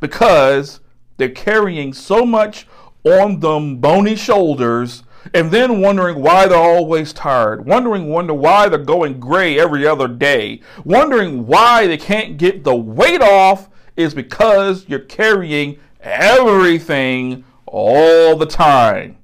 because 0.00 0.80
they're 1.16 1.28
carrying 1.28 1.92
so 1.92 2.24
much 2.24 2.66
on 3.04 3.40
them 3.40 3.78
bony 3.78 4.16
shoulders 4.16 5.02
and 5.34 5.50
then 5.50 5.80
wondering 5.80 6.20
why 6.20 6.46
they're 6.46 6.58
always 6.58 7.12
tired, 7.12 7.66
wondering 7.66 8.08
wonder 8.08 8.34
why 8.34 8.68
they're 8.68 8.78
going 8.78 9.20
gray 9.20 9.58
every 9.58 9.86
other 9.86 10.08
day, 10.08 10.60
wondering 10.84 11.46
why 11.46 11.86
they 11.86 11.96
can't 11.96 12.38
get 12.38 12.64
the 12.64 12.74
weight 12.74 13.20
off 13.20 13.68
is 13.96 14.14
because 14.14 14.88
you're 14.88 15.00
carrying 15.00 15.78
everything 16.00 17.44
all 17.66 18.36
the 18.36 18.46
time. 18.46 19.16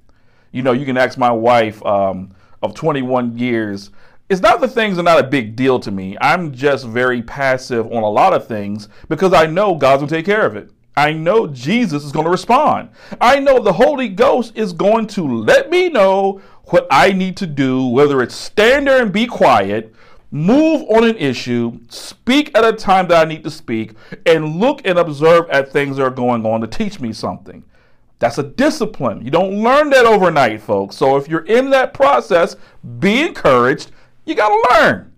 You 0.52 0.62
know, 0.62 0.73
you 0.73 0.85
can 0.85 0.97
ask 0.97 1.16
my 1.16 1.31
wife 1.31 1.85
um, 1.87 2.35
of 2.62 2.75
21 2.75 3.38
years. 3.38 3.90
It's 4.28 4.40
not 4.40 4.61
the 4.61 4.69
things 4.69 4.99
are 4.99 5.02
not 5.02 5.21
a 5.21 5.28
big 5.28 5.54
deal 5.54 5.78
to 5.81 5.90
me. 5.90 6.16
I'm 6.21 6.52
just 6.52 6.87
very 6.87 7.21
passive 7.21 7.87
on 7.87 8.02
a 8.02 8.09
lot 8.09 8.33
of 8.33 8.47
things 8.49 8.88
because 9.09 9.35
I 9.35 9.47
know 9.47 9.75
God's 9.75 10.00
gonna 10.00 10.11
take 10.11 10.25
care 10.25 10.47
of 10.47 10.57
it. 10.57 10.71
I 10.97 11.12
know 11.12 11.47
Jesus 11.49 12.04
is 12.04 12.12
going 12.12 12.25
to 12.25 12.31
respond. 12.31 12.90
I 13.21 13.40
know 13.40 13.59
the 13.59 13.73
Holy 13.73 14.09
Ghost 14.09 14.57
is 14.57 14.73
going 14.73 15.09
to 15.09 15.26
let 15.26 15.69
me 15.69 15.88
know 15.88 16.40
what 16.66 16.87
I 16.90 17.12
need 17.12 17.37
to 17.38 17.47
do, 17.47 17.87
whether 17.88 18.23
it's 18.23 18.35
stand 18.35 18.87
there 18.87 19.02
and 19.02 19.12
be 19.12 19.26
quiet, 19.26 19.93
move 20.31 20.83
on 20.88 21.04
an 21.04 21.16
issue, 21.16 21.81
speak 21.88 22.57
at 22.57 22.64
a 22.64 22.73
time 22.73 23.09
that 23.09 23.26
I 23.26 23.28
need 23.28 23.43
to 23.43 23.50
speak, 23.50 23.95
and 24.25 24.57
look 24.57 24.83
and 24.85 24.99
observe 24.99 25.50
at 25.50 25.73
things 25.73 25.97
that 25.97 26.04
are 26.04 26.11
going 26.11 26.47
on 26.47 26.61
to 26.61 26.66
teach 26.69 27.00
me 27.00 27.12
something. 27.12 27.64
That's 28.21 28.38
a 28.38 28.45
discipline. 28.45 29.25
You 29.25 29.31
don't 29.31 29.62
learn 29.62 29.90
that 29.90 30.07
overnight, 30.07 30.62
folks. 30.62 30.97
So 30.97 31.16
if 31.16 31.28
you're 31.28 31.45
in 31.47 31.71
that 31.71 31.93
process, 31.93 32.57
be 33.00 33.21
encouraged. 33.23 33.90
You 34.25 34.35
got 34.35 34.49
to 34.49 34.75
learn. 34.75 35.12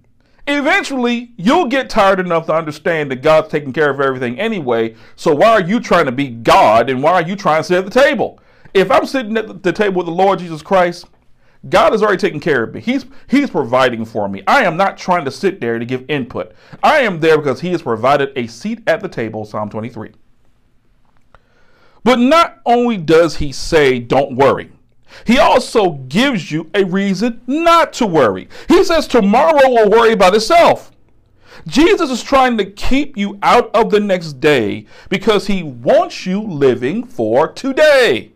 Eventually, 0.49 1.33
you'll 1.37 1.67
get 1.67 1.91
tired 1.91 2.21
enough 2.21 2.47
to 2.47 2.55
understand 2.55 3.11
that 3.11 3.23
God's 3.23 3.49
taking 3.49 3.73
care 3.73 3.91
of 3.91 4.01
everything 4.01 4.39
anyway. 4.39 4.95
So 5.17 5.35
why 5.35 5.51
are 5.51 5.61
you 5.61 5.81
trying 5.81 6.07
to 6.07 6.13
be 6.13 6.29
God 6.29 6.89
and 6.89 7.03
why 7.03 7.15
are 7.15 7.23
you 7.23 7.35
trying 7.35 7.61
to 7.61 7.65
sit 7.65 7.79
at 7.79 7.85
the 7.85 8.01
table? 8.01 8.39
If 8.73 8.91
I'm 8.91 9.07
sitting 9.07 9.37
at 9.37 9.63
the 9.63 9.73
table 9.73 9.97
with 9.97 10.07
the 10.07 10.13
Lord 10.13 10.39
Jesus 10.39 10.63
Christ, 10.63 11.07
God 11.69 11.93
has 11.93 12.03
already 12.03 12.19
taken 12.19 12.39
care 12.39 12.63
of 12.63 12.75
me. 12.75 12.81
He's 12.81 13.07
He's 13.29 13.51
providing 13.51 14.05
for 14.05 14.29
me. 14.29 14.43
I 14.47 14.63
am 14.65 14.77
not 14.77 14.97
trying 14.97 15.25
to 15.25 15.31
sit 15.31 15.61
there 15.61 15.79
to 15.79 15.85
give 15.85 16.05
input. 16.09 16.53
I 16.83 17.01
am 17.01 17.19
there 17.19 17.39
because 17.39 17.61
He 17.61 17.73
has 17.73 17.83
provided 17.83 18.33
a 18.37 18.47
seat 18.47 18.83
at 18.87 19.01
the 19.01 19.09
table, 19.09 19.45
Psalm 19.45 19.69
23. 19.69 20.13
But 22.05 22.21
not 22.21 22.61
only 22.65 22.99
does 22.99 23.37
He 23.37 23.51
say, 23.51 23.99
don't 23.99 24.37
worry, 24.37 24.71
he 25.25 25.39
also 25.39 25.93
gives 26.09 26.51
you 26.51 26.71
a 26.75 26.85
reason 26.85 27.41
not 27.47 27.93
to 27.95 28.07
worry. 28.07 28.49
He 28.69 28.85
says 28.85 29.07
tomorrow 29.07 29.69
will 29.69 29.91
worry 29.91 30.13
about 30.13 30.35
itself. 30.35 30.93
Jesus 31.67 32.11
is 32.11 32.23
trying 32.23 32.59
to 32.59 32.65
keep 32.65 33.17
you 33.17 33.39
out 33.43 33.75
of 33.75 33.91
the 33.91 34.01
next 34.01 34.35
day 34.35 34.87
because 35.09 35.47
he 35.47 35.63
wants 35.63 36.27
you 36.27 36.41
living 36.41 37.05
for 37.05 37.49
today. 37.49 38.33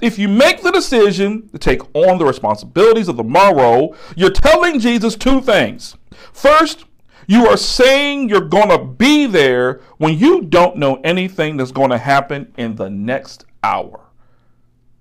If 0.00 0.18
you 0.18 0.28
make 0.28 0.62
the 0.62 0.70
decision 0.70 1.48
to 1.50 1.58
take 1.58 1.82
on 1.94 2.18
the 2.18 2.24
responsibilities 2.24 3.08
of 3.08 3.16
the 3.16 3.24
morrow, 3.24 3.94
you're 4.14 4.30
telling 4.30 4.78
Jesus 4.78 5.16
two 5.16 5.40
things. 5.40 5.96
First, 6.32 6.84
you 7.26 7.46
are 7.46 7.56
saying 7.56 8.28
you're 8.28 8.40
going 8.42 8.68
to 8.68 8.84
be 8.84 9.26
there 9.26 9.80
when 9.96 10.18
you 10.18 10.42
don't 10.42 10.76
know 10.76 11.00
anything 11.02 11.56
that's 11.56 11.72
going 11.72 11.90
to 11.90 11.98
happen 11.98 12.52
in 12.56 12.76
the 12.76 12.88
next 12.88 13.46
hour. 13.64 14.05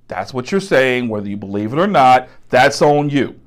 That's 0.08 0.34
what 0.34 0.52
you're 0.52 0.62
saying, 0.62 1.10
whether 1.10 1.28
you 1.28 1.38
believe 1.38 1.74
it 1.74 1.80
or 1.80 1.88
not. 1.88 2.30
That's 2.50 2.82
on 2.82 3.10
you. 3.10 3.40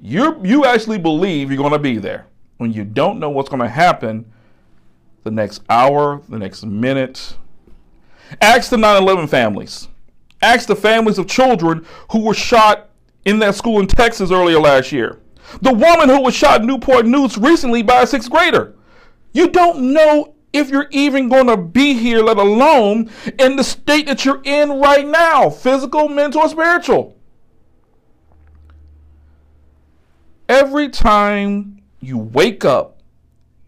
You 0.00 0.40
you 0.44 0.64
actually 0.64 0.98
believe 0.98 1.50
you're 1.50 1.58
going 1.58 1.72
to 1.72 1.78
be 1.78 1.98
there 1.98 2.26
when 2.58 2.72
you 2.72 2.84
don't 2.84 3.18
know 3.18 3.30
what's 3.30 3.48
going 3.48 3.62
to 3.62 3.68
happen 3.68 4.30
the 5.24 5.30
next 5.30 5.62
hour, 5.68 6.22
the 6.28 6.38
next 6.38 6.64
minute. 6.64 7.36
Ask 8.40 8.70
the 8.70 8.76
9/11 8.76 9.28
families. 9.28 9.88
Ask 10.42 10.68
the 10.68 10.76
families 10.76 11.18
of 11.18 11.26
children 11.26 11.86
who 12.12 12.20
were 12.20 12.34
shot 12.34 12.88
in 13.24 13.38
that 13.40 13.54
school 13.54 13.80
in 13.80 13.86
Texas 13.86 14.30
earlier 14.30 14.58
last 14.58 14.92
year. 14.92 15.18
The 15.60 15.72
woman 15.72 16.08
who 16.08 16.22
was 16.22 16.34
shot 16.34 16.60
in 16.60 16.66
Newport 16.66 17.06
News 17.06 17.36
recently 17.36 17.82
by 17.82 18.02
a 18.02 18.06
sixth 18.06 18.30
grader. 18.30 18.74
You 19.32 19.48
don't 19.48 19.92
know 19.92 20.34
if 20.52 20.70
you're 20.70 20.88
even 20.90 21.28
going 21.28 21.46
to 21.46 21.56
be 21.56 21.94
here, 21.94 22.22
let 22.22 22.36
alone 22.36 23.10
in 23.38 23.56
the 23.56 23.64
state 23.64 24.06
that 24.06 24.24
you're 24.24 24.42
in 24.44 24.80
right 24.80 25.06
now 25.06 25.50
physical, 25.50 26.08
mental, 26.08 26.48
spiritual. 26.48 27.16
Every 30.48 30.88
time 30.88 31.82
you 32.00 32.18
wake 32.18 32.64
up, 32.64 33.00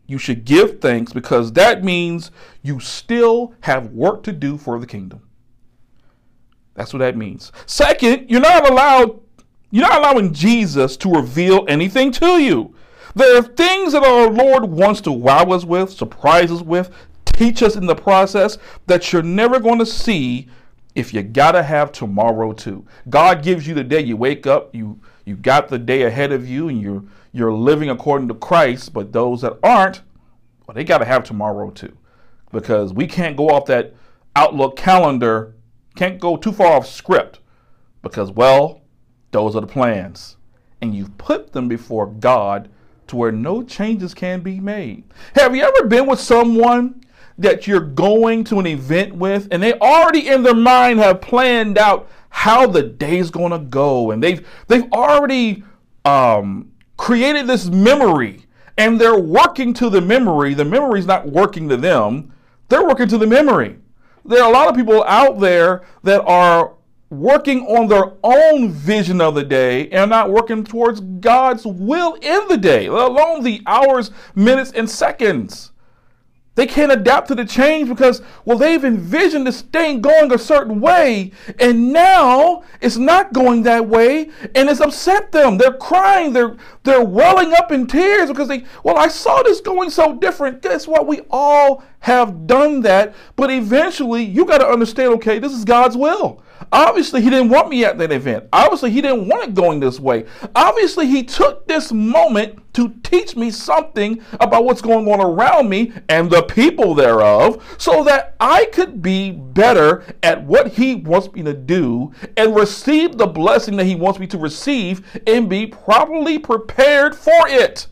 you 0.06 0.18
should 0.18 0.44
give 0.44 0.80
thanks 0.80 1.12
because 1.12 1.52
that 1.52 1.84
means 1.84 2.30
you 2.62 2.80
still 2.80 3.54
have 3.60 3.92
work 3.92 4.24
to 4.24 4.32
do 4.32 4.58
for 4.58 4.78
the 4.80 4.86
kingdom. 4.86 5.22
That's 6.74 6.92
what 6.92 7.00
that 7.00 7.16
means. 7.16 7.52
Second, 7.66 8.28
you're 8.28 8.40
not 8.40 8.68
allowed 8.68 9.20
you're 9.70 9.88
not 9.88 10.00
allowing 10.00 10.34
Jesus 10.34 10.98
to 10.98 11.10
reveal 11.10 11.64
anything 11.66 12.12
to 12.12 12.38
you. 12.38 12.74
There 13.14 13.38
are 13.38 13.42
things 13.42 13.92
that 13.92 14.04
our 14.04 14.30
Lord 14.30 14.64
wants 14.64 15.00
to 15.02 15.12
wow 15.12 15.44
us 15.44 15.64
with, 15.64 15.90
surprise 15.90 16.50
us 16.50 16.62
with, 16.62 16.90
teach 17.24 17.62
us 17.62 17.76
in 17.76 17.86
the 17.86 17.94
process 17.94 18.58
that 18.86 19.12
you're 19.12 19.22
never 19.22 19.58
going 19.58 19.78
to 19.78 19.86
see 19.86 20.48
if 20.94 21.14
you 21.14 21.22
gotta 21.22 21.62
have 21.62 21.92
tomorrow 21.92 22.52
too. 22.52 22.86
God 23.08 23.42
gives 23.42 23.66
you 23.66 23.74
the 23.74 23.84
day 23.84 24.00
you 24.00 24.16
wake 24.16 24.46
up, 24.46 24.74
you 24.74 25.00
you 25.24 25.36
got 25.36 25.68
the 25.68 25.78
day 25.78 26.02
ahead 26.02 26.32
of 26.32 26.48
you, 26.48 26.68
and 26.68 26.80
you're 26.80 27.04
you're 27.32 27.52
living 27.52 27.90
according 27.90 28.28
to 28.28 28.34
Christ. 28.34 28.92
But 28.92 29.12
those 29.12 29.40
that 29.40 29.58
aren't, 29.62 30.02
well, 30.66 30.74
they 30.74 30.84
gotta 30.84 31.04
have 31.04 31.24
tomorrow 31.24 31.70
too, 31.70 31.96
because 32.50 32.92
we 32.92 33.06
can't 33.06 33.36
go 33.36 33.48
off 33.48 33.66
that 33.66 33.94
Outlook 34.36 34.76
calendar, 34.76 35.54
can't 35.96 36.20
go 36.20 36.36
too 36.36 36.52
far 36.52 36.76
off 36.76 36.86
script, 36.86 37.40
because 38.02 38.30
well, 38.30 38.82
those 39.30 39.56
are 39.56 39.60
the 39.60 39.66
plans, 39.66 40.36
and 40.80 40.94
you've 40.94 41.16
put 41.16 41.52
them 41.52 41.68
before 41.68 42.06
God 42.06 42.68
to 43.12 43.16
where 43.16 43.30
no 43.30 43.62
changes 43.62 44.14
can 44.14 44.40
be 44.40 44.58
made. 44.58 45.04
Have 45.34 45.54
you 45.54 45.62
ever 45.62 45.86
been 45.86 46.06
with 46.06 46.18
someone 46.18 47.04
that 47.36 47.66
you're 47.66 47.80
going 47.80 48.42
to 48.44 48.58
an 48.58 48.66
event 48.66 49.14
with 49.14 49.48
and 49.50 49.62
they 49.62 49.74
already 49.74 50.28
in 50.28 50.42
their 50.42 50.54
mind 50.54 50.98
have 50.98 51.20
planned 51.20 51.76
out 51.76 52.08
how 52.30 52.66
the 52.66 52.82
day's 52.82 53.30
going 53.30 53.52
to 53.52 53.58
go 53.58 54.10
and 54.10 54.22
they've 54.22 54.46
they've 54.66 54.90
already 54.92 55.62
um, 56.06 56.72
created 56.96 57.46
this 57.46 57.66
memory 57.66 58.46
and 58.78 58.98
they're 58.98 59.18
working 59.18 59.74
to 59.74 59.90
the 59.90 60.00
memory. 60.00 60.54
The 60.54 60.64
memory's 60.64 61.06
not 61.06 61.28
working 61.28 61.68
to 61.68 61.76
them. 61.76 62.32
They're 62.70 62.86
working 62.86 63.08
to 63.08 63.18
the 63.18 63.26
memory. 63.26 63.76
There 64.24 64.42
are 64.42 64.48
a 64.48 64.52
lot 64.52 64.68
of 64.68 64.74
people 64.74 65.04
out 65.04 65.38
there 65.38 65.82
that 66.04 66.22
are 66.22 66.72
working 67.12 67.66
on 67.66 67.88
their 67.88 68.12
own 68.24 68.70
vision 68.70 69.20
of 69.20 69.34
the 69.34 69.44
day 69.44 69.88
and 69.90 70.10
not 70.10 70.30
working 70.30 70.64
towards 70.64 71.00
God's 71.00 71.66
will 71.66 72.14
in 72.14 72.48
the 72.48 72.56
day, 72.56 72.88
let 72.88 73.10
alone 73.10 73.42
the 73.42 73.62
hours, 73.66 74.10
minutes, 74.34 74.72
and 74.72 74.88
seconds. 74.88 75.72
They 76.54 76.66
can't 76.66 76.92
adapt 76.92 77.28
to 77.28 77.34
the 77.34 77.46
change 77.46 77.88
because, 77.88 78.20
well, 78.44 78.58
they've 78.58 78.84
envisioned 78.84 79.46
this 79.46 79.62
thing 79.62 80.02
going 80.02 80.30
a 80.32 80.38
certain 80.38 80.80
way, 80.80 81.32
and 81.58 81.94
now 81.94 82.62
it's 82.82 82.98
not 82.98 83.32
going 83.32 83.62
that 83.62 83.88
way, 83.88 84.28
and 84.54 84.68
it's 84.68 84.80
upset 84.80 85.32
them. 85.32 85.56
They're 85.56 85.72
crying, 85.72 86.34
they're 86.34 86.56
they're 86.82 87.04
welling 87.04 87.54
up 87.54 87.72
in 87.72 87.86
tears 87.86 88.28
because 88.28 88.48
they, 88.48 88.64
well, 88.84 88.98
I 88.98 89.08
saw 89.08 89.42
this 89.42 89.62
going 89.62 89.88
so 89.88 90.14
different. 90.16 90.60
Guess 90.60 90.86
what? 90.86 91.06
We 91.06 91.20
all 91.30 91.82
have 92.00 92.46
done 92.46 92.82
that, 92.82 93.14
but 93.34 93.50
eventually 93.50 94.22
you 94.22 94.44
got 94.44 94.58
to 94.58 94.66
understand, 94.66 95.14
okay, 95.14 95.38
this 95.38 95.52
is 95.52 95.64
God's 95.64 95.96
will. 95.96 96.42
Obviously, 96.70 97.22
he 97.22 97.30
didn't 97.30 97.48
want 97.48 97.68
me 97.68 97.84
at 97.84 97.98
that 97.98 98.12
event. 98.12 98.48
Obviously, 98.52 98.90
he 98.90 99.00
didn't 99.00 99.28
want 99.28 99.44
it 99.44 99.54
going 99.54 99.80
this 99.80 99.98
way. 99.98 100.26
Obviously, 100.54 101.06
he 101.06 101.22
took 101.22 101.66
this 101.66 101.92
moment 101.92 102.58
to 102.74 102.90
teach 103.02 103.36
me 103.36 103.50
something 103.50 104.22
about 104.40 104.64
what's 104.64 104.80
going 104.80 105.06
on 105.08 105.20
around 105.20 105.68
me 105.68 105.92
and 106.08 106.30
the 106.30 106.42
people 106.42 106.94
thereof 106.94 107.62
so 107.78 108.04
that 108.04 108.34
I 108.40 108.66
could 108.66 109.02
be 109.02 109.30
better 109.30 110.04
at 110.22 110.42
what 110.44 110.68
he 110.72 110.94
wants 110.94 111.32
me 111.32 111.42
to 111.42 111.52
do 111.52 112.12
and 112.36 112.54
receive 112.54 113.18
the 113.18 113.26
blessing 113.26 113.76
that 113.76 113.84
he 113.84 113.94
wants 113.94 114.18
me 114.18 114.26
to 114.28 114.38
receive 114.38 115.20
and 115.26 115.48
be 115.48 115.66
properly 115.66 116.38
prepared 116.38 117.14
for 117.14 117.48
it. 117.48 117.86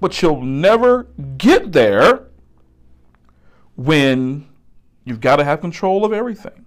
But 0.00 0.20
you'll 0.20 0.42
never 0.42 1.04
get 1.38 1.72
there 1.72 2.26
when 3.76 4.48
you've 5.04 5.20
got 5.20 5.36
to 5.36 5.44
have 5.44 5.60
control 5.60 6.04
of 6.04 6.12
everything. 6.12 6.61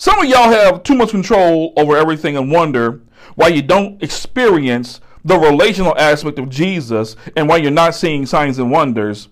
Some 0.00 0.18
of 0.18 0.24
y'all 0.24 0.48
have 0.48 0.82
too 0.82 0.94
much 0.94 1.10
control 1.10 1.74
over 1.76 1.94
everything 1.94 2.34
and 2.34 2.50
wonder 2.50 3.02
why 3.34 3.48
you 3.48 3.60
don't 3.60 4.02
experience 4.02 4.98
the 5.26 5.38
relational 5.38 5.94
aspect 5.98 6.38
of 6.38 6.48
Jesus 6.48 7.16
and 7.36 7.46
why 7.46 7.58
you're 7.58 7.70
not 7.70 7.94
seeing 7.94 8.24
signs 8.24 8.58
and 8.58 8.70
wonders 8.70 9.28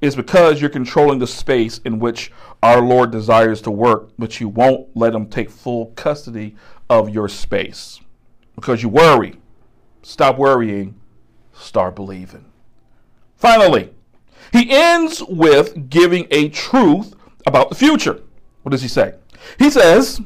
is 0.00 0.16
because 0.16 0.58
you're 0.58 0.70
controlling 0.70 1.18
the 1.18 1.26
space 1.26 1.82
in 1.84 1.98
which 1.98 2.32
our 2.62 2.80
Lord 2.80 3.10
desires 3.10 3.60
to 3.60 3.70
work, 3.70 4.08
but 4.18 4.40
you 4.40 4.48
won't 4.48 4.88
let 4.96 5.14
him 5.14 5.26
take 5.26 5.50
full 5.50 5.88
custody 5.96 6.56
of 6.88 7.10
your 7.10 7.28
space 7.28 8.00
because 8.54 8.82
you 8.82 8.88
worry. 8.88 9.36
Stop 10.00 10.38
worrying, 10.38 10.98
start 11.52 11.94
believing. 11.94 12.46
Finally, 13.36 13.90
he 14.50 14.70
ends 14.70 15.22
with 15.28 15.90
giving 15.90 16.26
a 16.30 16.48
truth 16.48 17.14
about 17.44 17.68
the 17.68 17.74
future. 17.74 18.22
What 18.62 18.70
does 18.70 18.80
he 18.80 18.88
say? 18.88 19.12
He 19.58 19.70
says, 19.70 20.20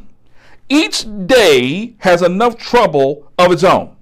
each 0.69 1.07
day 1.27 1.95
has 1.99 2.23
enough 2.23 2.57
trouble 2.57 3.31
of 3.39 3.53
its 3.53 3.65
own. 3.65 3.97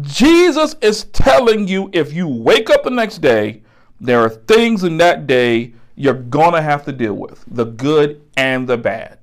Jesus 0.00 0.74
is 0.80 1.04
telling 1.04 1.68
you 1.68 1.90
if 1.92 2.12
you 2.12 2.26
wake 2.26 2.70
up 2.70 2.82
the 2.82 2.90
next 2.90 3.18
day, 3.18 3.62
there 4.00 4.20
are 4.20 4.28
things 4.28 4.82
in 4.82 4.96
that 4.98 5.26
day 5.26 5.72
you're 5.94 6.14
going 6.14 6.52
to 6.52 6.62
have 6.62 6.84
to 6.84 6.92
deal 6.92 7.14
with 7.14 7.44
the 7.46 7.64
good 7.64 8.20
and 8.36 8.66
the 8.66 8.76
bad. 8.76 9.18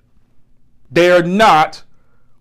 They 0.91 1.12
are 1.12 1.24
not 1.24 1.84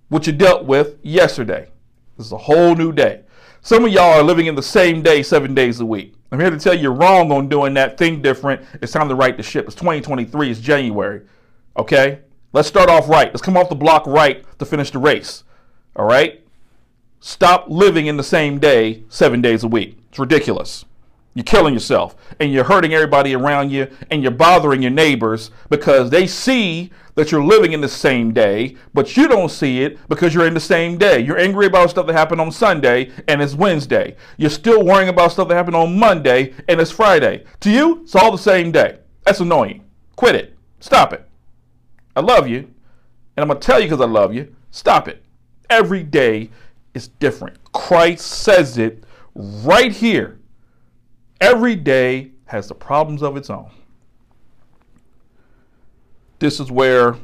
what 0.09 0.27
you 0.27 0.33
dealt 0.33 0.65
with 0.65 0.99
yesterday. 1.03 1.71
This 2.17 2.27
is 2.27 2.33
a 2.33 2.39
whole 2.39 2.75
new 2.75 2.93
day. 2.93 3.23
Some 3.63 3.85
of 3.85 3.93
y'all 3.93 4.19
are 4.19 4.23
living 4.23 4.47
in 4.47 4.55
the 4.55 4.63
same 4.63 5.03
day 5.03 5.23
seven 5.23 5.55
days 5.55 5.81
a 5.81 5.87
week. 5.87 6.15
I'm 6.33 6.39
here 6.39 6.51
to 6.51 6.59
tell 6.59 6.75
you 6.75 6.83
you're 6.83 6.93
wrong 6.93 7.33
on 7.33 7.49
doing 7.49 7.75
that. 7.75 7.99
Think 7.99 8.23
different. 8.23 8.65
It's 8.81 8.93
time 8.93 9.09
to 9.09 9.15
right 9.15 9.37
the 9.37 9.43
ship. 9.43 9.67
It's 9.67 9.75
2023. 9.75 10.51
It's 10.51 10.61
January. 10.61 11.23
Okay? 11.77 12.21
Let's 12.53 12.69
start 12.69 12.91
off 12.91 13.09
right. 13.09 13.29
Let's 13.29 13.43
come 13.43 13.57
off 13.57 13.69
the 13.69 13.77
block 13.77 14.07
right 14.07 14.45
to 14.59 14.65
finish 14.65 14.91
the 14.91 14.99
race. 14.99 15.45
All 15.95 16.07
right? 16.07 16.45
Stop 17.21 17.67
living 17.69 18.07
in 18.07 18.17
the 18.17 18.25
same 18.25 18.59
day 18.59 19.05
seven 19.09 19.41
days 19.41 19.63
a 19.63 19.69
week. 19.69 19.99
It's 20.09 20.19
ridiculous. 20.19 20.85
You're 21.35 21.45
killing 21.45 21.75
yourself 21.75 22.17
and 22.41 22.53
you're 22.53 22.65
hurting 22.65 22.93
everybody 22.93 23.37
around 23.37 23.71
you 23.71 23.89
and 24.11 24.21
you're 24.21 24.33
bothering 24.33 24.83
your 24.83 24.91
neighbors 24.91 25.53
because 25.69 26.11
they 26.11 26.27
see 26.27 26.91
that 27.15 27.31
you're 27.31 27.45
living 27.45 27.73
in 27.73 27.81
the 27.81 27.89
same 27.89 28.33
day, 28.33 28.77
but 28.95 29.17
you 29.17 29.29
don't 29.29 29.51
see 29.51 29.85
it 29.85 29.99
because 30.09 30.35
you're 30.35 30.47
in 30.47 30.55
the 30.55 30.61
same 30.61 30.99
day. 30.99 31.21
You're 31.21 31.39
angry 31.39 31.67
about 31.67 31.91
stuff 31.91 32.09
that 32.09 32.15
happened 32.15 32.41
on 32.41 32.51
Sunday 32.51 33.13
and 33.29 33.41
it's 33.41 33.55
Wednesday. 33.55 34.17
You're 34.39 34.51
still 34.51 34.85
worrying 34.85 35.09
about 35.09 35.31
stuff 35.31 35.47
that 35.49 35.55
happened 35.55 35.77
on 35.77 35.97
Monday 35.97 36.53
and 36.67 36.81
it's 36.81 36.91
Friday. 36.91 37.45
To 37.61 37.71
you, 37.71 38.03
it's 38.03 38.17
all 38.17 38.33
the 38.33 38.39
same 38.39 38.73
day. 38.73 38.99
That's 39.25 39.39
annoying. 39.39 39.85
Quit 40.17 40.35
it. 40.35 40.57
Stop 40.81 41.13
it. 41.13 41.30
I 42.17 42.21
love 42.21 42.49
you, 42.49 42.59
and 42.59 43.43
I'm 43.43 43.49
going 43.49 43.61
to 43.61 43.67
tell 43.67 43.81
you 43.81 43.87
because 43.87 44.01
I 44.01 44.09
love 44.09 44.35
you. 44.35 44.55
Stop 44.71 45.09
it. 45.09 45.23
Every 45.69 46.03
day 46.03 46.51
is 46.95 47.09
different. 47.09 47.57
Christ 47.73 48.27
says 48.27 48.79
it 48.79 49.05
right 49.35 49.93
here. 49.93 50.39
Every 51.41 51.77
day 51.77 52.33
has 52.47 52.69
the 52.69 52.75
problems 52.75 53.23
of 53.23 53.37
its 53.37 53.49
own. 53.49 53.71
This 56.41 56.59
is 56.59 56.71
where 56.71 57.17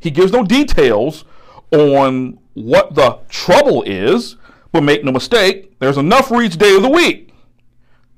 he 0.00 0.10
gives 0.10 0.32
no 0.32 0.44
details 0.44 1.24
on 1.70 2.38
what 2.54 2.94
the 2.94 3.18
trouble 3.28 3.82
is, 3.84 4.36
but 4.72 4.82
make 4.82 5.04
no 5.04 5.12
mistake, 5.12 5.78
there's 5.78 5.96
enough 5.96 6.28
for 6.28 6.42
each 6.42 6.56
day 6.56 6.76
of 6.76 6.82
the 6.82 6.88
week. 6.88 7.32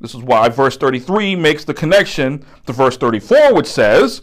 This 0.01 0.15
is 0.15 0.23
why 0.23 0.49
verse 0.49 0.77
33 0.77 1.37
makes 1.37 1.65
the 1.65 1.73
connection 1.73 2.45
to 2.67 2.73
verse 2.73 2.97
34, 2.97 3.55
which 3.55 3.67
says, 3.67 4.23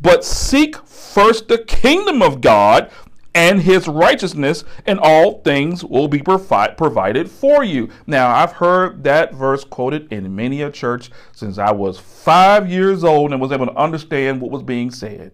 But 0.00 0.24
seek 0.24 0.76
first 0.86 1.48
the 1.48 1.58
kingdom 1.58 2.22
of 2.22 2.40
God 2.40 2.90
and 3.34 3.62
his 3.62 3.86
righteousness, 3.86 4.64
and 4.86 4.98
all 4.98 5.40
things 5.42 5.84
will 5.84 6.08
be 6.08 6.20
provi- 6.20 6.74
provided 6.76 7.30
for 7.30 7.62
you. 7.62 7.88
Now, 8.06 8.34
I've 8.34 8.52
heard 8.52 9.04
that 9.04 9.32
verse 9.32 9.64
quoted 9.64 10.12
in 10.12 10.34
many 10.34 10.62
a 10.62 10.70
church 10.70 11.10
since 11.32 11.58
I 11.58 11.70
was 11.70 11.98
five 11.98 12.68
years 12.68 13.04
old 13.04 13.32
and 13.32 13.40
was 13.40 13.52
able 13.52 13.66
to 13.66 13.76
understand 13.76 14.40
what 14.40 14.50
was 14.50 14.62
being 14.62 14.90
said. 14.90 15.32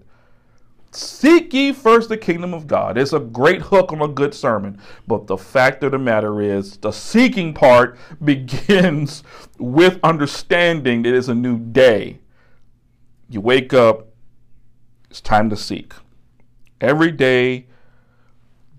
Seek 0.91 1.53
ye 1.53 1.73
first 1.73 2.09
the 2.09 2.17
kingdom 2.17 2.55
of 2.55 2.67
God. 2.69 2.97
It's 2.97 3.13
a 3.13 3.19
great 3.19 3.63
hook 3.63 3.93
on 3.93 4.01
a 4.01 4.07
good 4.07 4.33
sermon. 4.33 4.81
But 5.09 5.27
the 5.27 5.37
fact 5.37 5.83
of 5.83 5.93
the 5.93 5.99
matter 5.99 6.41
is, 6.41 6.77
the 6.77 6.93
seeking 6.93 7.53
part 7.53 7.99
begins 8.25 9.25
with 9.59 9.99
understanding 10.05 11.03
that 11.03 11.15
it's 11.15 11.29
a 11.29 11.35
new 11.35 11.59
day. 11.59 12.21
You 13.29 13.41
wake 13.41 13.73
up, 13.73 14.09
it's 15.15 15.21
time 15.21 15.49
to 15.49 15.57
seek. 15.57 15.93
Every 16.81 17.13
day, 17.13 17.67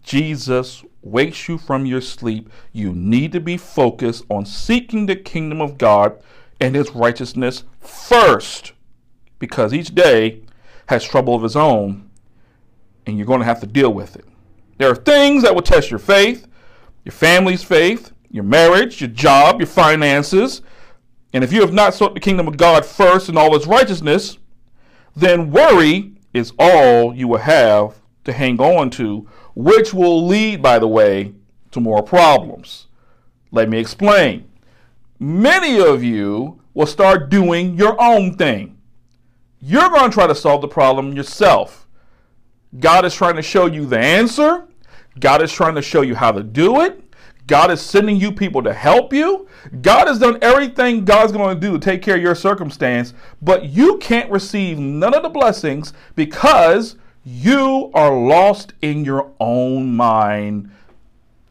Jesus 0.04 0.84
wakes 1.02 1.48
you 1.48 1.58
from 1.58 1.86
your 1.86 2.02
sleep. 2.02 2.50
You 2.74 2.92
need 2.92 3.32
to 3.32 3.40
be 3.40 3.56
focused 3.56 4.26
on 4.30 4.46
seeking 4.46 5.06
the 5.06 5.16
kingdom 5.16 5.62
of 5.62 5.78
God 5.78 6.22
and 6.60 6.76
his 6.76 6.92
righteousness 6.92 7.64
first. 7.80 8.74
Because 9.40 9.74
each 9.74 9.96
day 9.96 10.42
has 10.88 11.06
trouble 11.06 11.36
of 11.36 11.46
its 11.46 11.56
own, 11.56 12.10
and 13.06 13.18
you're 13.18 13.26
going 13.26 13.40
to 13.40 13.46
have 13.46 13.62
to 13.62 13.66
deal 13.66 13.94
with 13.94 14.18
it. 14.18 14.26
There 14.78 14.92
are 14.92 14.96
things 14.96 15.42
that 15.44 15.56
will 15.56 15.62
test 15.62 15.90
your 15.90 16.00
faith, 16.00 16.50
your 17.06 17.14
family's 17.14 17.64
faith, 17.64 18.12
your 18.30 18.44
marriage, 18.44 19.00
your 19.00 19.10
job, 19.10 19.62
your 19.62 19.68
finances. 19.68 20.62
And 21.32 21.46
if 21.46 21.54
you 21.54 21.62
have 21.62 21.72
not 21.72 21.94
sought 21.94 22.14
the 22.14 22.20
kingdom 22.20 22.50
of 22.50 22.58
God 22.58 22.86
first 22.86 23.30
and 23.30 23.38
all 23.38 23.56
its 23.56 23.68
righteousness, 23.68 24.38
then 25.16 25.50
worry 25.50 26.15
is 26.36 26.52
all 26.60 27.16
you 27.16 27.28
will 27.28 27.38
have 27.38 28.02
to 28.26 28.34
hang 28.34 28.60
on 28.60 28.90
to, 28.92 29.28
which 29.56 29.94
will 29.94 30.28
lead, 30.28 30.62
by 30.62 30.78
the 30.80 30.88
way, 30.88 31.34
to 31.72 31.80
more 31.80 32.04
problems. 32.04 32.88
Let 33.52 33.70
me 33.70 33.80
explain. 33.80 34.50
Many 35.18 35.80
of 35.80 36.04
you 36.04 36.62
will 36.74 36.88
start 36.88 37.30
doing 37.30 37.78
your 37.78 38.00
own 38.02 38.36
thing. 38.36 38.78
You're 39.62 39.90
going 39.90 40.12
to 40.12 40.14
try 40.14 40.28
to 40.28 40.36
solve 40.36 40.62
the 40.62 40.68
problem 40.68 41.14
yourself. 41.14 41.88
God 42.80 43.06
is 43.06 43.16
trying 43.16 43.38
to 43.38 43.42
show 43.42 43.68
you 43.68 43.86
the 43.86 44.00
answer. 44.00 44.68
God 45.20 45.42
is 45.42 45.54
trying 45.54 45.76
to 45.76 45.82
show 45.82 46.02
you 46.02 46.16
how 46.16 46.34
to 46.34 46.44
do 46.44 46.82
it. 46.82 47.02
God 47.48 47.70
is 47.70 47.82
sending 47.82 48.16
you 48.16 48.32
people 48.32 48.64
to 48.64 48.74
help 48.74 49.14
you. 49.14 49.48
God 49.82 50.08
has 50.08 50.20
done 50.20 50.40
everything 50.42 51.06
God's 51.06 51.32
going 51.32 51.56
to 51.56 51.68
do 51.68 51.74
to 51.74 51.80
take 51.80 52.02
care 52.02 52.16
of 52.16 52.22
your 52.22 52.36
circumstance, 52.36 53.14
but 53.42 53.66
you 53.66 53.98
can't 53.98 54.32
receive 54.32 54.80
none 54.80 55.14
of 55.14 55.24
the 55.24 55.30
blessings 55.30 55.94
because 56.16 56.96
you 57.24 57.92
are 57.94 58.16
lost 58.16 58.74
in 58.82 59.06
your 59.06 59.32
own 59.40 59.96
mind, 59.96 60.72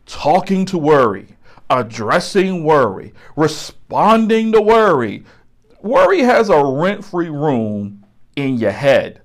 talking 0.06 0.64
to 0.66 0.78
worry, 0.78 1.36
addressing 1.70 2.64
worry, 2.64 3.12
responding 3.36 4.52
to 4.52 4.60
worry. 4.60 5.24
Worry 5.80 6.20
has 6.20 6.48
a 6.48 6.64
rent 6.64 7.04
free 7.04 7.28
room 7.28 8.04
in 8.36 8.56
your 8.56 8.72
head. 8.72 9.22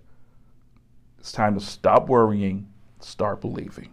It's 1.19 1.31
time 1.31 1.57
to 1.57 1.63
stop 1.63 2.07
worrying, 2.07 2.67
start 2.99 3.41
believing. 3.41 3.89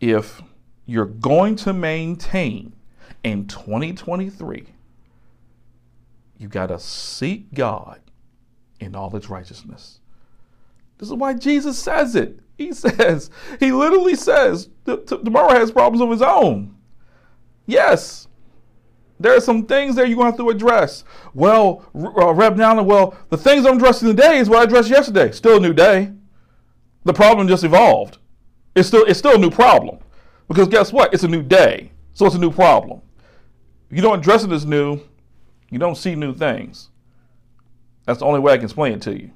If 0.00 0.42
you're 0.86 1.06
going 1.06 1.56
to 1.56 1.72
maintain 1.72 2.74
in 3.24 3.46
2023, 3.46 4.66
you 6.38 6.48
got 6.48 6.66
to 6.66 6.78
seek 6.78 7.52
God 7.52 8.00
in 8.80 8.94
all 8.94 9.14
its 9.16 9.28
righteousness. 9.28 10.00
This 10.98 11.08
is 11.08 11.14
why 11.14 11.34
Jesus 11.34 11.78
says 11.78 12.14
it. 12.14 12.40
He 12.56 12.72
says, 12.72 13.30
he 13.60 13.72
literally 13.72 14.14
says, 14.14 14.68
tomorrow 14.84 15.54
has 15.54 15.70
problems 15.70 16.00
of 16.00 16.10
his 16.10 16.22
own. 16.22 16.76
Yes, 17.66 18.28
there 19.20 19.36
are 19.36 19.40
some 19.40 19.66
things 19.66 19.96
there 19.96 20.06
you're 20.06 20.16
going 20.16 20.32
to 20.32 20.36
have 20.36 20.46
to 20.46 20.50
address. 20.50 21.04
Well, 21.34 21.84
uh, 21.94 22.32
Rev 22.32 22.60
Allen, 22.60 22.86
well, 22.86 23.16
the 23.30 23.36
things 23.36 23.66
I'm 23.66 23.76
addressing 23.76 24.08
today 24.08 24.38
is 24.38 24.48
what 24.48 24.60
I 24.60 24.64
addressed 24.64 24.90
yesterday. 24.90 25.32
Still 25.32 25.56
a 25.56 25.60
new 25.60 25.72
day. 25.72 26.12
The 27.04 27.12
problem 27.12 27.48
just 27.48 27.64
evolved. 27.64 28.18
It's 28.78 28.88
still, 28.88 29.04
it's 29.04 29.18
still 29.18 29.34
a 29.34 29.38
new 29.38 29.50
problem. 29.50 29.98
Because 30.46 30.68
guess 30.68 30.92
what? 30.92 31.12
It's 31.12 31.24
a 31.24 31.28
new 31.28 31.42
day. 31.42 31.90
So 32.14 32.26
it's 32.26 32.34
a 32.34 32.38
new 32.38 32.50
problem. 32.50 33.02
If 33.90 33.96
you 33.96 34.02
don't 34.02 34.18
address 34.18 34.44
it 34.44 34.52
as 34.52 34.64
new, 34.64 35.00
you 35.70 35.78
don't 35.78 35.96
see 35.96 36.14
new 36.14 36.34
things. 36.34 36.90
That's 38.04 38.20
the 38.20 38.24
only 38.24 38.40
way 38.40 38.52
I 38.52 38.56
can 38.56 38.64
explain 38.64 38.94
it 38.94 39.02
to 39.02 39.20
you. 39.20 39.30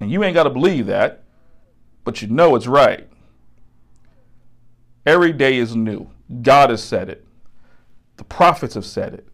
And 0.00 0.10
you 0.10 0.22
ain't 0.24 0.34
got 0.34 0.44
to 0.44 0.50
believe 0.50 0.86
that, 0.86 1.24
but 2.04 2.22
you 2.22 2.28
know 2.28 2.56
it's 2.56 2.66
right. 2.66 3.08
Every 5.04 5.32
day 5.32 5.58
is 5.58 5.76
new. 5.76 6.08
God 6.42 6.70
has 6.70 6.82
said 6.82 7.08
it. 7.08 7.26
The 8.16 8.24
prophets 8.24 8.74
have 8.74 8.86
said 8.86 9.14
it. 9.14 9.28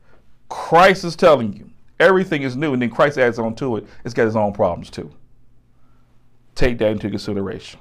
Christ 0.48 1.04
is 1.04 1.14
telling 1.14 1.52
you 1.52 1.70
everything 2.00 2.42
is 2.42 2.56
new, 2.56 2.72
and 2.72 2.80
then 2.80 2.90
Christ 2.90 3.18
adds 3.18 3.38
on 3.38 3.54
to 3.56 3.76
it. 3.76 3.86
It's 4.04 4.14
got 4.14 4.24
his 4.24 4.36
own 4.36 4.52
problems 4.52 4.90
too. 4.90 5.10
Take 6.54 6.78
that 6.78 6.90
into 6.90 7.10
consideration. 7.10 7.80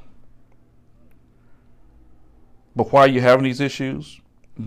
But 2.78 2.94
why 2.94 3.02
are 3.02 3.08
you 3.10 3.20
having 3.20 3.44
these 3.44 3.60
issues? 3.60 4.22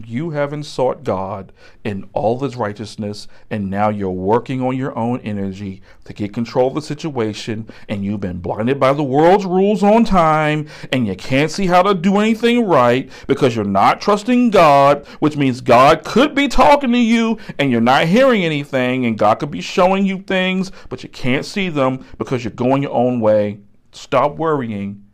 you 0.06 0.30
haven't 0.30 0.64
sought 0.64 1.04
God 1.04 1.52
in 1.84 2.08
all 2.12 2.38
his 2.40 2.56
righteousness, 2.56 3.26
and 3.50 3.70
now 3.70 3.88
you're 3.88 4.10
working 4.10 4.62
on 4.62 4.76
your 4.76 4.96
own 4.96 5.20
energy 5.20 5.82
to 6.04 6.12
get 6.12 6.32
control 6.32 6.68
of 6.68 6.74
the 6.74 6.82
situation, 6.82 7.68
and 7.88 8.04
you've 8.04 8.20
been 8.20 8.38
blinded 8.38 8.78
by 8.78 8.92
the 8.92 9.02
world's 9.02 9.44
rules 9.44 9.82
on 9.82 10.04
time, 10.04 10.68
and 10.92 11.06
you 11.06 11.16
can't 11.16 11.50
see 11.50 11.66
how 11.66 11.82
to 11.82 11.94
do 11.94 12.18
anything 12.18 12.66
right 12.66 13.10
because 13.26 13.56
you're 13.56 13.64
not 13.64 14.00
trusting 14.00 14.50
God, 14.50 15.06
which 15.18 15.36
means 15.36 15.60
God 15.60 16.04
could 16.04 16.34
be 16.34 16.48
talking 16.48 16.92
to 16.92 16.98
you 16.98 17.38
and 17.58 17.70
you're 17.70 17.80
not 17.80 18.06
hearing 18.06 18.44
anything, 18.44 19.06
and 19.06 19.18
God 19.18 19.36
could 19.36 19.50
be 19.50 19.60
showing 19.60 20.06
you 20.06 20.18
things, 20.20 20.70
but 20.88 21.02
you 21.02 21.08
can't 21.08 21.44
see 21.44 21.68
them 21.68 22.04
because 22.18 22.44
you're 22.44 22.52
going 22.52 22.82
your 22.82 22.92
own 22.92 23.20
way. 23.20 23.58
Stop 23.92 24.36
worrying, 24.36 25.04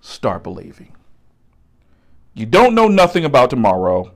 start 0.00 0.42
believing. 0.42 0.92
You 2.38 2.46
don't 2.46 2.76
know 2.76 2.86
nothing 2.86 3.24
about 3.24 3.50
tomorrow. 3.50 4.12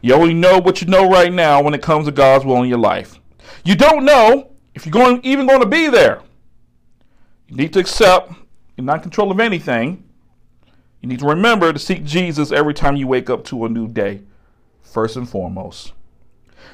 You 0.00 0.14
only 0.14 0.32
know 0.32 0.58
what 0.58 0.80
you 0.80 0.88
know 0.88 1.06
right 1.10 1.30
now 1.30 1.62
when 1.62 1.74
it 1.74 1.82
comes 1.82 2.06
to 2.06 2.12
God's 2.12 2.46
will 2.46 2.62
in 2.62 2.68
your 2.70 2.78
life. 2.78 3.20
You 3.62 3.74
don't 3.74 4.06
know 4.06 4.52
if 4.74 4.86
you're 4.86 4.92
going 4.92 5.20
even 5.22 5.46
going 5.46 5.60
to 5.60 5.66
be 5.66 5.88
there. 5.88 6.22
You 7.46 7.56
need 7.56 7.74
to 7.74 7.80
accept 7.80 8.32
you're 8.76 8.86
not 8.86 8.96
in 8.96 9.02
control 9.02 9.30
of 9.30 9.38
anything. 9.38 10.02
You 11.02 11.10
need 11.10 11.18
to 11.18 11.26
remember 11.26 11.70
to 11.70 11.78
seek 11.78 12.04
Jesus 12.04 12.52
every 12.52 12.72
time 12.72 12.96
you 12.96 13.06
wake 13.06 13.28
up 13.28 13.44
to 13.46 13.66
a 13.66 13.68
new 13.68 13.86
day, 13.86 14.22
first 14.80 15.16
and 15.16 15.28
foremost. 15.28 15.92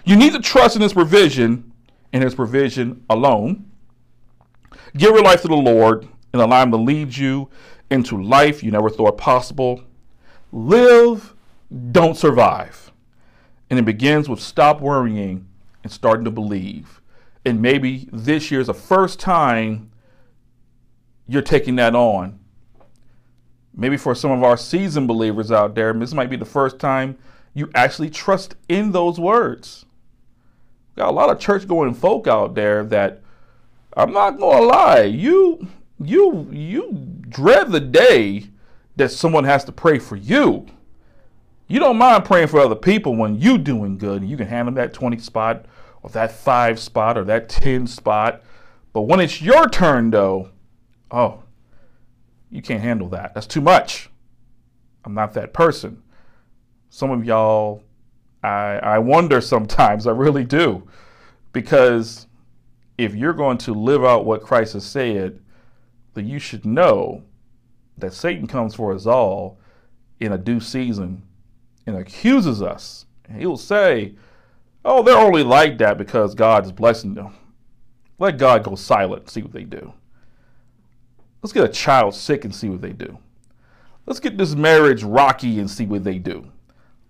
You 0.04 0.14
need 0.14 0.32
to 0.34 0.40
trust 0.40 0.76
in 0.76 0.82
His 0.82 0.92
provision 0.92 1.72
and 2.12 2.22
His 2.22 2.36
provision 2.36 3.04
alone. 3.10 3.68
Give 4.96 5.10
your 5.10 5.24
life 5.24 5.42
to 5.42 5.48
the 5.48 5.56
Lord 5.56 6.06
and 6.32 6.40
allow 6.40 6.62
Him 6.62 6.70
to 6.70 6.76
lead 6.76 7.16
you 7.16 7.50
into 7.90 8.22
life 8.22 8.62
you 8.62 8.70
never 8.70 8.90
thought 8.90 9.18
possible. 9.18 9.82
Live, 10.54 11.34
don't 11.90 12.16
survive. 12.16 12.92
And 13.68 13.76
it 13.76 13.84
begins 13.84 14.28
with 14.28 14.38
stop 14.38 14.80
worrying 14.80 15.48
and 15.82 15.90
starting 15.90 16.24
to 16.26 16.30
believe. 16.30 17.00
And 17.44 17.60
maybe 17.60 18.08
this 18.12 18.52
year 18.52 18.60
is 18.60 18.68
the 18.68 18.74
first 18.74 19.18
time 19.18 19.90
you're 21.26 21.42
taking 21.42 21.74
that 21.76 21.96
on. 21.96 22.38
Maybe 23.74 23.96
for 23.96 24.14
some 24.14 24.30
of 24.30 24.44
our 24.44 24.56
seasoned 24.56 25.08
believers 25.08 25.50
out 25.50 25.74
there, 25.74 25.92
this 25.92 26.14
might 26.14 26.30
be 26.30 26.36
the 26.36 26.44
first 26.44 26.78
time 26.78 27.18
you 27.52 27.68
actually 27.74 28.10
trust 28.10 28.54
in 28.68 28.92
those 28.92 29.18
words. 29.18 29.84
Got 30.94 31.08
a 31.08 31.10
lot 31.10 31.30
of 31.30 31.40
church 31.40 31.66
going 31.66 31.94
folk 31.94 32.28
out 32.28 32.54
there 32.54 32.84
that 32.84 33.22
I'm 33.96 34.12
not 34.12 34.38
gonna 34.38 34.66
lie, 34.66 35.02
you 35.02 35.66
you 36.00 36.48
you 36.52 36.92
dread 37.28 37.72
the 37.72 37.80
day 37.80 38.50
that 38.96 39.10
someone 39.10 39.44
has 39.44 39.64
to 39.64 39.72
pray 39.72 39.98
for 39.98 40.16
you. 40.16 40.66
You 41.66 41.80
don't 41.80 41.96
mind 41.96 42.24
praying 42.24 42.48
for 42.48 42.60
other 42.60 42.74
people 42.74 43.16
when 43.16 43.40
you 43.40 43.58
doing 43.58 43.98
good 43.98 44.22
and 44.22 44.30
you 44.30 44.36
can 44.36 44.46
handle 44.46 44.74
that 44.74 44.92
20 44.92 45.18
spot 45.18 45.66
or 46.02 46.10
that 46.10 46.32
5 46.32 46.78
spot 46.78 47.16
or 47.16 47.24
that 47.24 47.48
10 47.48 47.86
spot. 47.86 48.42
But 48.92 49.02
when 49.02 49.20
it's 49.20 49.40
your 49.40 49.68
turn 49.68 50.10
though, 50.10 50.50
oh, 51.10 51.42
you 52.50 52.62
can't 52.62 52.82
handle 52.82 53.08
that. 53.08 53.34
That's 53.34 53.46
too 53.46 53.60
much. 53.60 54.10
I'm 55.04 55.14
not 55.14 55.34
that 55.34 55.52
person. 55.52 56.02
Some 56.90 57.10
of 57.10 57.24
y'all 57.24 57.82
I 58.42 58.78
I 58.82 58.98
wonder 58.98 59.40
sometimes, 59.40 60.06
I 60.06 60.12
really 60.12 60.44
do. 60.44 60.86
Because 61.52 62.26
if 62.98 63.14
you're 63.14 63.32
going 63.32 63.58
to 63.58 63.74
live 63.74 64.04
out 64.04 64.24
what 64.24 64.42
Christ 64.42 64.74
has 64.74 64.84
said, 64.84 65.40
then 66.14 66.28
you 66.28 66.38
should 66.38 66.64
know 66.64 67.24
that 67.98 68.12
Satan 68.12 68.46
comes 68.46 68.74
for 68.74 68.92
us 68.92 69.06
all 69.06 69.58
in 70.20 70.32
a 70.32 70.38
due 70.38 70.60
season 70.60 71.22
and 71.86 71.96
accuses 71.96 72.62
us. 72.62 73.06
And 73.28 73.38
he'll 73.38 73.56
say, 73.56 74.14
Oh, 74.84 75.02
they're 75.02 75.16
only 75.16 75.42
like 75.42 75.78
that 75.78 75.96
because 75.96 76.34
God 76.34 76.66
is 76.66 76.72
blessing 76.72 77.14
them. 77.14 77.34
Let 78.18 78.38
God 78.38 78.62
go 78.62 78.74
silent 78.74 79.22
and 79.22 79.30
see 79.30 79.42
what 79.42 79.52
they 79.52 79.64
do. 79.64 79.92
Let's 81.42 81.52
get 81.52 81.64
a 81.64 81.72
child 81.72 82.14
sick 82.14 82.44
and 82.44 82.54
see 82.54 82.68
what 82.68 82.82
they 82.82 82.92
do. 82.92 83.18
Let's 84.06 84.20
get 84.20 84.36
this 84.36 84.54
marriage 84.54 85.02
rocky 85.02 85.58
and 85.58 85.70
see 85.70 85.86
what 85.86 86.04
they 86.04 86.18
do. 86.18 86.50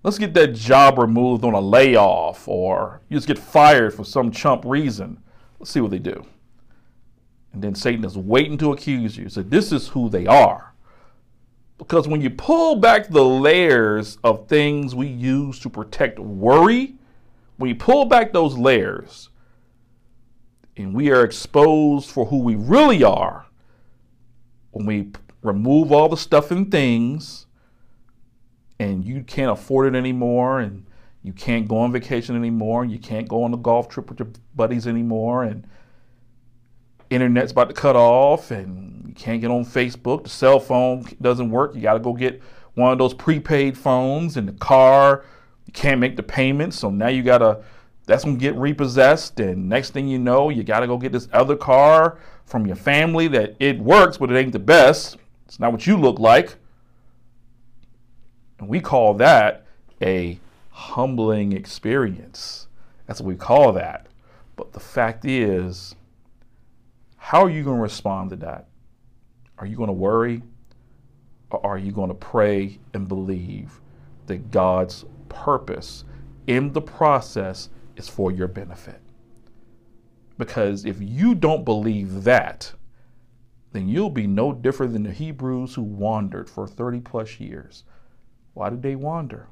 Let's 0.04 0.18
get 0.18 0.34
that 0.34 0.54
job 0.54 0.98
removed 0.98 1.44
on 1.44 1.54
a 1.54 1.60
layoff 1.60 2.46
or 2.46 3.00
you 3.08 3.16
just 3.16 3.26
get 3.26 3.38
fired 3.38 3.94
for 3.94 4.04
some 4.04 4.30
chump 4.30 4.64
reason. 4.64 5.18
Let's 5.58 5.70
see 5.70 5.80
what 5.80 5.90
they 5.90 5.98
do. 5.98 6.24
And 7.52 7.62
then 7.62 7.74
Satan 7.74 8.04
is 8.04 8.18
waiting 8.18 8.58
to 8.58 8.72
accuse 8.72 9.16
you. 9.16 9.28
So 9.28 9.42
this 9.42 9.72
is 9.72 9.88
who 9.88 10.08
they 10.08 10.26
are. 10.26 10.73
Because 11.78 12.06
when 12.06 12.20
you 12.20 12.30
pull 12.30 12.76
back 12.76 13.08
the 13.08 13.24
layers 13.24 14.18
of 14.22 14.48
things 14.48 14.94
we 14.94 15.08
use 15.08 15.58
to 15.60 15.68
protect 15.68 16.18
worry, 16.18 16.94
when 17.56 17.68
you 17.68 17.74
pull 17.74 18.04
back 18.04 18.32
those 18.32 18.56
layers 18.56 19.30
and 20.76 20.94
we 20.94 21.10
are 21.10 21.24
exposed 21.24 22.10
for 22.10 22.26
who 22.26 22.38
we 22.38 22.54
really 22.54 23.02
are, 23.02 23.46
when 24.70 24.86
we 24.86 25.10
remove 25.42 25.92
all 25.92 26.08
the 26.08 26.16
stuff 26.16 26.50
and 26.50 26.70
things 26.70 27.46
and 28.78 29.04
you 29.04 29.22
can't 29.22 29.52
afford 29.52 29.94
it 29.94 29.96
anymore 29.96 30.60
and 30.60 30.84
you 31.22 31.32
can't 31.32 31.68
go 31.68 31.78
on 31.78 31.92
vacation 31.92 32.36
anymore 32.36 32.82
and 32.82 32.90
you 32.90 32.98
can't 32.98 33.28
go 33.28 33.44
on 33.44 33.54
a 33.54 33.56
golf 33.56 33.88
trip 33.88 34.08
with 34.08 34.18
your 34.18 34.28
buddies 34.54 34.86
anymore 34.86 35.44
and 35.44 35.66
internet's 37.10 37.52
about 37.52 37.68
to 37.68 37.74
cut 37.74 37.96
off 37.96 38.50
and 38.50 39.04
you 39.08 39.14
can't 39.14 39.40
get 39.40 39.50
on 39.50 39.64
Facebook. 39.64 40.24
The 40.24 40.30
cell 40.30 40.58
phone 40.58 41.06
doesn't 41.20 41.50
work. 41.50 41.74
You 41.74 41.80
got 41.80 41.94
to 41.94 42.00
go 42.00 42.12
get 42.12 42.42
one 42.74 42.92
of 42.92 42.98
those 42.98 43.14
prepaid 43.14 43.76
phones 43.78 44.36
in 44.36 44.46
the 44.46 44.52
car. 44.52 45.24
You 45.66 45.72
can't 45.72 46.00
make 46.00 46.16
the 46.16 46.22
payments. 46.22 46.78
So 46.78 46.90
now 46.90 47.08
you 47.08 47.22
got 47.22 47.38
to, 47.38 47.62
that's 48.06 48.24
going 48.24 48.36
to 48.36 48.40
get 48.40 48.54
repossessed. 48.56 49.40
And 49.40 49.68
next 49.68 49.90
thing 49.90 50.08
you 50.08 50.18
know, 50.18 50.50
you 50.50 50.62
got 50.62 50.80
to 50.80 50.86
go 50.86 50.98
get 50.98 51.12
this 51.12 51.28
other 51.32 51.56
car 51.56 52.18
from 52.44 52.66
your 52.66 52.76
family 52.76 53.28
that 53.28 53.54
it 53.58 53.78
works, 53.78 54.18
but 54.18 54.30
it 54.30 54.38
ain't 54.38 54.52
the 54.52 54.58
best. 54.58 55.16
It's 55.46 55.60
not 55.60 55.72
what 55.72 55.86
you 55.86 55.96
look 55.96 56.18
like. 56.18 56.56
And 58.58 58.68
we 58.68 58.80
call 58.80 59.14
that 59.14 59.66
a 60.02 60.38
humbling 60.70 61.52
experience. 61.52 62.66
That's 63.06 63.20
what 63.20 63.28
we 63.28 63.36
call 63.36 63.72
that. 63.72 64.06
But 64.56 64.72
the 64.72 64.80
fact 64.80 65.24
is, 65.24 65.94
how 67.24 67.42
are 67.42 67.48
you 67.48 67.64
going 67.64 67.78
to 67.78 67.82
respond 67.82 68.28
to 68.28 68.36
that? 68.36 68.68
Are 69.56 69.64
you 69.64 69.76
going 69.76 69.86
to 69.86 69.94
worry? 69.94 70.42
Or 71.50 71.64
are 71.64 71.78
you 71.78 71.90
going 71.90 72.10
to 72.10 72.14
pray 72.14 72.78
and 72.92 73.08
believe 73.08 73.80
that 74.26 74.50
God's 74.50 75.06
purpose 75.30 76.04
in 76.48 76.74
the 76.74 76.82
process 76.82 77.70
is 77.96 78.10
for 78.10 78.30
your 78.30 78.46
benefit? 78.46 79.00
Because 80.36 80.84
if 80.84 80.98
you 81.00 81.34
don't 81.34 81.64
believe 81.64 82.24
that, 82.24 82.70
then 83.72 83.88
you'll 83.88 84.10
be 84.10 84.26
no 84.26 84.52
different 84.52 84.92
than 84.92 85.04
the 85.04 85.10
Hebrews 85.10 85.74
who 85.74 85.82
wandered 85.82 86.50
for 86.50 86.66
30 86.66 87.00
plus 87.00 87.40
years. 87.40 87.84
Why 88.52 88.68
did 88.68 88.82
they 88.82 88.96
wander? 88.96 89.48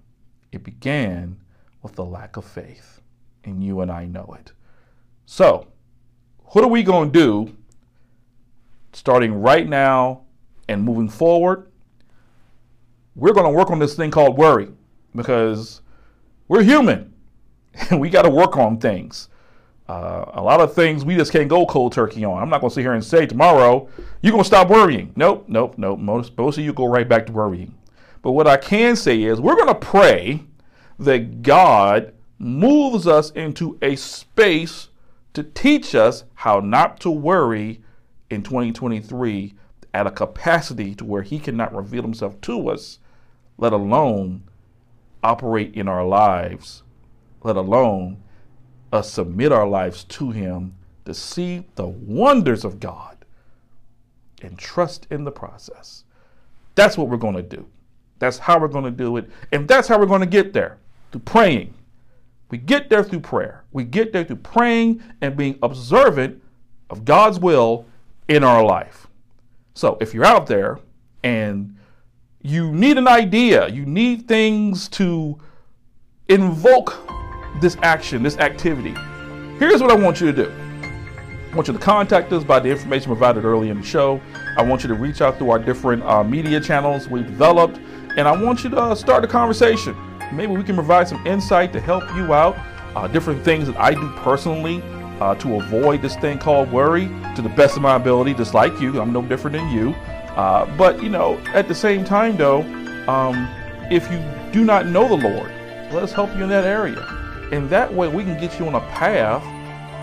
It 0.53 0.63
began 0.63 1.39
with 1.81 1.95
the 1.95 2.05
lack 2.05 2.37
of 2.37 2.45
faith, 2.45 3.01
and 3.45 3.65
you 3.65 3.81
and 3.81 3.91
I 3.91 4.05
know 4.05 4.37
it. 4.39 4.53
So, 5.25 5.69
what 6.45 6.65
are 6.65 6.69
we 6.69 6.83
going 6.83 7.11
to 7.11 7.19
do 7.19 7.57
starting 8.93 9.35
right 9.35 9.69
now 9.69 10.23
and 10.69 10.83
moving 10.83 11.09
forward, 11.09 11.71
we're 13.15 13.33
going 13.33 13.47
to 13.47 13.57
work 13.57 13.71
on 13.71 13.79
this 13.79 13.95
thing 13.95 14.11
called 14.11 14.39
worry 14.39 14.69
because 15.15 15.81
we're 16.49 16.63
human 16.63 17.13
and 17.91 18.01
we 18.01 18.11
got 18.11 18.23
to 18.23 18.31
work 18.31 18.57
on 18.57 18.79
things. 18.79 19.29
Uh, 19.89 20.25
a 20.35 20.43
lot 20.43 20.61
of 20.61 20.75
things 20.75 21.05
we 21.05 21.17
just 21.17 21.33
can't 21.33 21.49
go 21.49 21.67
cold 21.67 21.93
turkey 21.93 22.25
on. 22.25 22.43
I'm 22.43 22.49
not 22.49 22.61
going 22.61 22.71
to 22.71 22.75
sit 22.75 22.83
here 22.83 22.95
and 22.95 23.05
say 23.05 23.27
tomorrow, 23.27 23.89
you're 24.21 24.31
going 24.31 24.45
to 24.45 24.47
stop 24.49 24.71
worrying. 24.71 25.13
Nope, 25.17 25.47
nope, 25.49 25.77
nope. 25.77 25.99
Most, 25.99 26.37
most 26.39 26.57
of 26.57 26.65
you 26.65 26.73
go 26.73 26.87
right 26.87 27.09
back 27.09 27.27
to 27.27 27.33
worrying. 27.33 27.75
But 28.23 28.33
what 28.33 28.47
I 28.47 28.57
can 28.57 28.97
say 28.97 29.23
is 29.23 29.41
we're 29.41 29.57
going 29.57 29.69
to 29.69 29.75
pray 29.75 30.45
that 30.99 31.43
God 31.43 32.15
moves 32.39 33.07
us 33.07 33.31
into 33.33 33.79
a 33.83 33.97
space 33.97 34.89
to 35.35 35.43
teach 35.43 35.95
us 35.95 36.25
how 36.35 36.61
not 36.61 37.01
to 37.01 37.11
worry 37.11 37.82
in 38.33 38.43
2023 38.43 39.55
at 39.95 40.07
a 40.07 40.11
capacity 40.11 40.95
to 40.95 41.05
where 41.05 41.23
he 41.23 41.39
cannot 41.39 41.75
reveal 41.75 42.03
himself 42.03 42.41
to 42.41 42.71
us, 42.71 42.99
let 43.59 43.73
alone 43.73 44.43
operate 45.23 45.75
in 45.75 45.87
our 45.87 46.05
lives, 46.05 46.83
let 47.43 47.57
alone 47.57 48.23
us 48.93 49.11
submit 49.11 49.53
our 49.53 49.67
lives 49.67 50.05
to 50.05 50.31
him 50.31 50.75
to 51.05 51.13
see 51.13 51.67
the 51.75 51.87
wonders 51.87 52.65
of 52.65 52.81
God 52.81 53.25
and 54.41 54.59
trust 54.59 55.07
in 55.11 55.25
the 55.25 55.31
process. 55.31 56.05
That's 56.75 56.97
what 56.97 57.09
we're 57.09 57.17
going 57.19 57.37
to 57.37 57.43
do. 57.43 57.67
That's 58.19 58.39
how 58.39 58.59
we're 58.59 58.69
going 58.69 58.85
to 58.85 58.91
do 58.91 59.17
it. 59.19 59.29
And 59.53 59.69
that's 59.69 59.89
how 59.89 59.99
we're 59.99 60.07
going 60.07 60.21
to 60.21 60.27
get 60.27 60.53
there 60.53 60.79
through 61.11 61.23
praying. 61.23 61.75
We 62.51 62.59
get 62.59 62.89
there 62.89 63.03
through 63.03 63.21
prayer. 63.21 63.65
We 63.73 63.85
get 63.85 64.13
there 64.13 64.25
through 64.25 64.37
praying 64.37 65.03
and 65.21 65.37
being 65.37 65.59
observant 65.63 66.43
of 66.89 67.05
God's 67.05 67.39
will 67.39 67.87
in 68.29 68.45
our 68.45 68.63
life. 68.65 69.07
So 69.75 69.97
if 70.01 70.15
you're 70.15 70.25
out 70.25 70.47
there 70.47 70.79
and 71.23 71.77
you 72.43 72.73
need 72.73 72.99
an 72.99 73.09
idea, 73.09 73.69
you 73.69 73.87
need 73.87 74.27
things 74.29 74.89
to 74.91 75.39
invoke 76.29 76.99
this 77.61 77.77
action, 77.83 78.23
this 78.23 78.37
activity, 78.39 78.95
here's 79.59 79.81
what 79.81 79.91
I 79.91 79.95
want 79.95 80.21
you 80.21 80.33
to 80.33 80.45
do. 80.45 80.53
I 81.53 81.55
want 81.55 81.69
you 81.69 81.75
to 81.75 81.79
contact 81.79 82.33
us 82.33 82.45
by 82.45 82.61
the 82.61 82.71
information 82.71 83.09
provided 83.09 83.45
early 83.45 83.69
in 83.69 83.81
the 83.81 83.87
show. 83.87 84.21
I 84.57 84.63
want 84.63 84.83
you 84.83 84.89
to 84.89 84.95
reach 84.95 85.21
out 85.21 85.37
through 85.37 85.51
our 85.51 85.59
different 85.59 86.03
uh, 86.03 86.25
media 86.25 86.61
channels 86.61 87.09
we've 87.09 87.27
developed, 87.27 87.79
and 88.17 88.27
I 88.27 88.43
want 88.43 88.65
you 88.65 88.71
to 88.71 88.77
uh, 88.77 88.95
start 88.95 89.23
a 89.23 89.29
conversation. 89.29 89.95
Maybe 90.33 90.53
we 90.53 90.65
can 90.65 90.75
provide 90.75 91.09
some 91.09 91.25
insight 91.27 91.73
to 91.75 91.81
help 91.81 92.05
you 92.17 92.33
out, 92.33 92.57
uh, 92.97 93.07
different 93.07 93.45
things 93.45 93.67
that 93.67 93.77
I 93.77 93.93
do 93.93 94.11
personally 94.17 94.83
uh, 95.23 95.37
to 95.37 95.55
avoid 95.55 96.03
this 96.03 96.17
thing 96.17 96.37
called 96.37 96.71
worry 96.73 97.07
to 97.37 97.43
the 97.43 97.49
best 97.51 97.77
of 97.77 97.83
my 97.83 97.95
ability, 97.95 98.35
just 98.35 98.55
like 98.55 98.81
you. 98.81 99.01
I'm 99.01 99.13
no 99.13 99.23
different 99.23 99.57
than 99.57 99.71
you. 99.71 99.93
Uh, 100.35 100.67
but, 100.77 101.01
you 101.01 101.09
know, 101.09 101.39
at 101.55 101.69
the 101.69 101.75
same 101.75 102.05
time, 102.05 102.37
though, 102.37 102.63
um, 103.09 103.49
if 103.89 104.11
you 104.11 104.19
do 104.53 104.65
not 104.65 104.87
know 104.87 105.07
the 105.07 105.29
Lord, 105.29 105.49
let 105.93 106.03
us 106.03 106.13
help 106.13 106.35
you 106.35 106.43
in 106.43 106.49
that 106.49 106.65
area. 106.65 107.01
And 107.53 107.71
that 107.71 107.93
way 107.95 108.09
we 108.09 108.25
can 108.25 108.41
get 108.41 108.59
you 108.59 108.67
on 108.67 108.75
a 108.75 108.81
path 108.81 109.45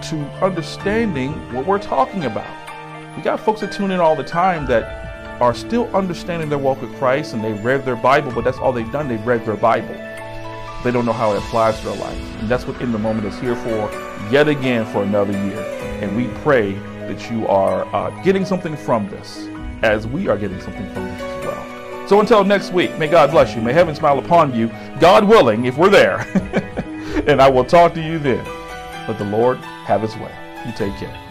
to 0.10 0.16
understanding 0.42 1.34
what 1.54 1.66
we're 1.66 1.80
talking 1.80 2.24
about. 2.24 3.18
We 3.18 3.22
got 3.22 3.42
folks 3.42 3.60
that 3.60 3.74
tune 3.74 3.92
in 3.92 4.00
all 4.00 4.16
the 4.16 4.24
time 4.24 4.68
that 4.68 5.42
are 5.42 5.54
still 5.54 5.94
understanding 5.94 6.48
their 6.48 6.60
walk 6.60 6.82
with 6.82 6.96
Christ 6.96 7.34
and 7.34 7.44
they've 7.44 7.62
read 7.66 7.84
their 7.84 7.98
Bible, 7.98 8.32
but 8.32 8.46
that's 8.46 8.58
all 8.58 8.72
they've 8.72 8.92
done. 8.94 9.10
They've 9.10 9.28
read 9.28 9.46
their 9.46 9.58
Bible. 9.58 9.96
They 10.84 10.92
don't 10.92 11.06
know 11.06 11.14
how 11.14 11.34
it 11.34 11.38
applies 11.40 11.80
to 11.80 11.88
their 11.88 11.98
life. 11.98 12.40
And 12.40 12.48
that's 12.48 12.66
what 12.66 12.82
In 12.82 12.92
the 12.92 13.00
Moment 13.00 13.26
is 13.26 13.38
here 13.40 13.56
for, 13.56 13.92
yet 14.32 14.48
again 14.48 14.86
for 14.86 15.04
another 15.04 15.34
year. 15.34 15.60
And 16.02 16.16
we 16.16 16.28
pray 16.42 16.74
that 17.08 17.30
you 17.30 17.48
are 17.48 17.86
uh, 17.94 18.10
getting 18.24 18.46
something 18.46 18.78
from 18.78 19.10
this, 19.10 19.48
as 19.84 20.08
we 20.08 20.28
are 20.28 20.38
getting 20.38 20.62
something 20.62 20.90
from 20.94 21.06
this 21.06 21.22
as 21.22 21.46
well. 21.46 22.08
So 22.08 22.20
until 22.20 22.44
next 22.44 22.72
week, 22.72 22.98
may 22.98 23.08
God 23.08 23.32
bless 23.32 23.56
you. 23.56 23.62
May 23.62 23.74
heaven 23.74 23.94
smile 23.94 24.20
upon 24.20 24.56
you, 24.56 24.72
God 25.00 25.26
willing, 25.26 25.66
if 25.66 25.78
we're 25.78 25.90
there. 25.90 26.20
and 27.28 27.42
I 27.42 27.50
will 27.50 27.66
talk 27.66 27.94
to 27.96 28.02
you 28.02 28.18
then. 28.18 28.44
Let 29.08 29.18
the 29.18 29.26
Lord 29.26 29.58
have 29.58 30.02
his 30.02 30.16
way. 30.16 30.34
You 30.66 30.72
take 30.74 30.96
care. 30.96 31.29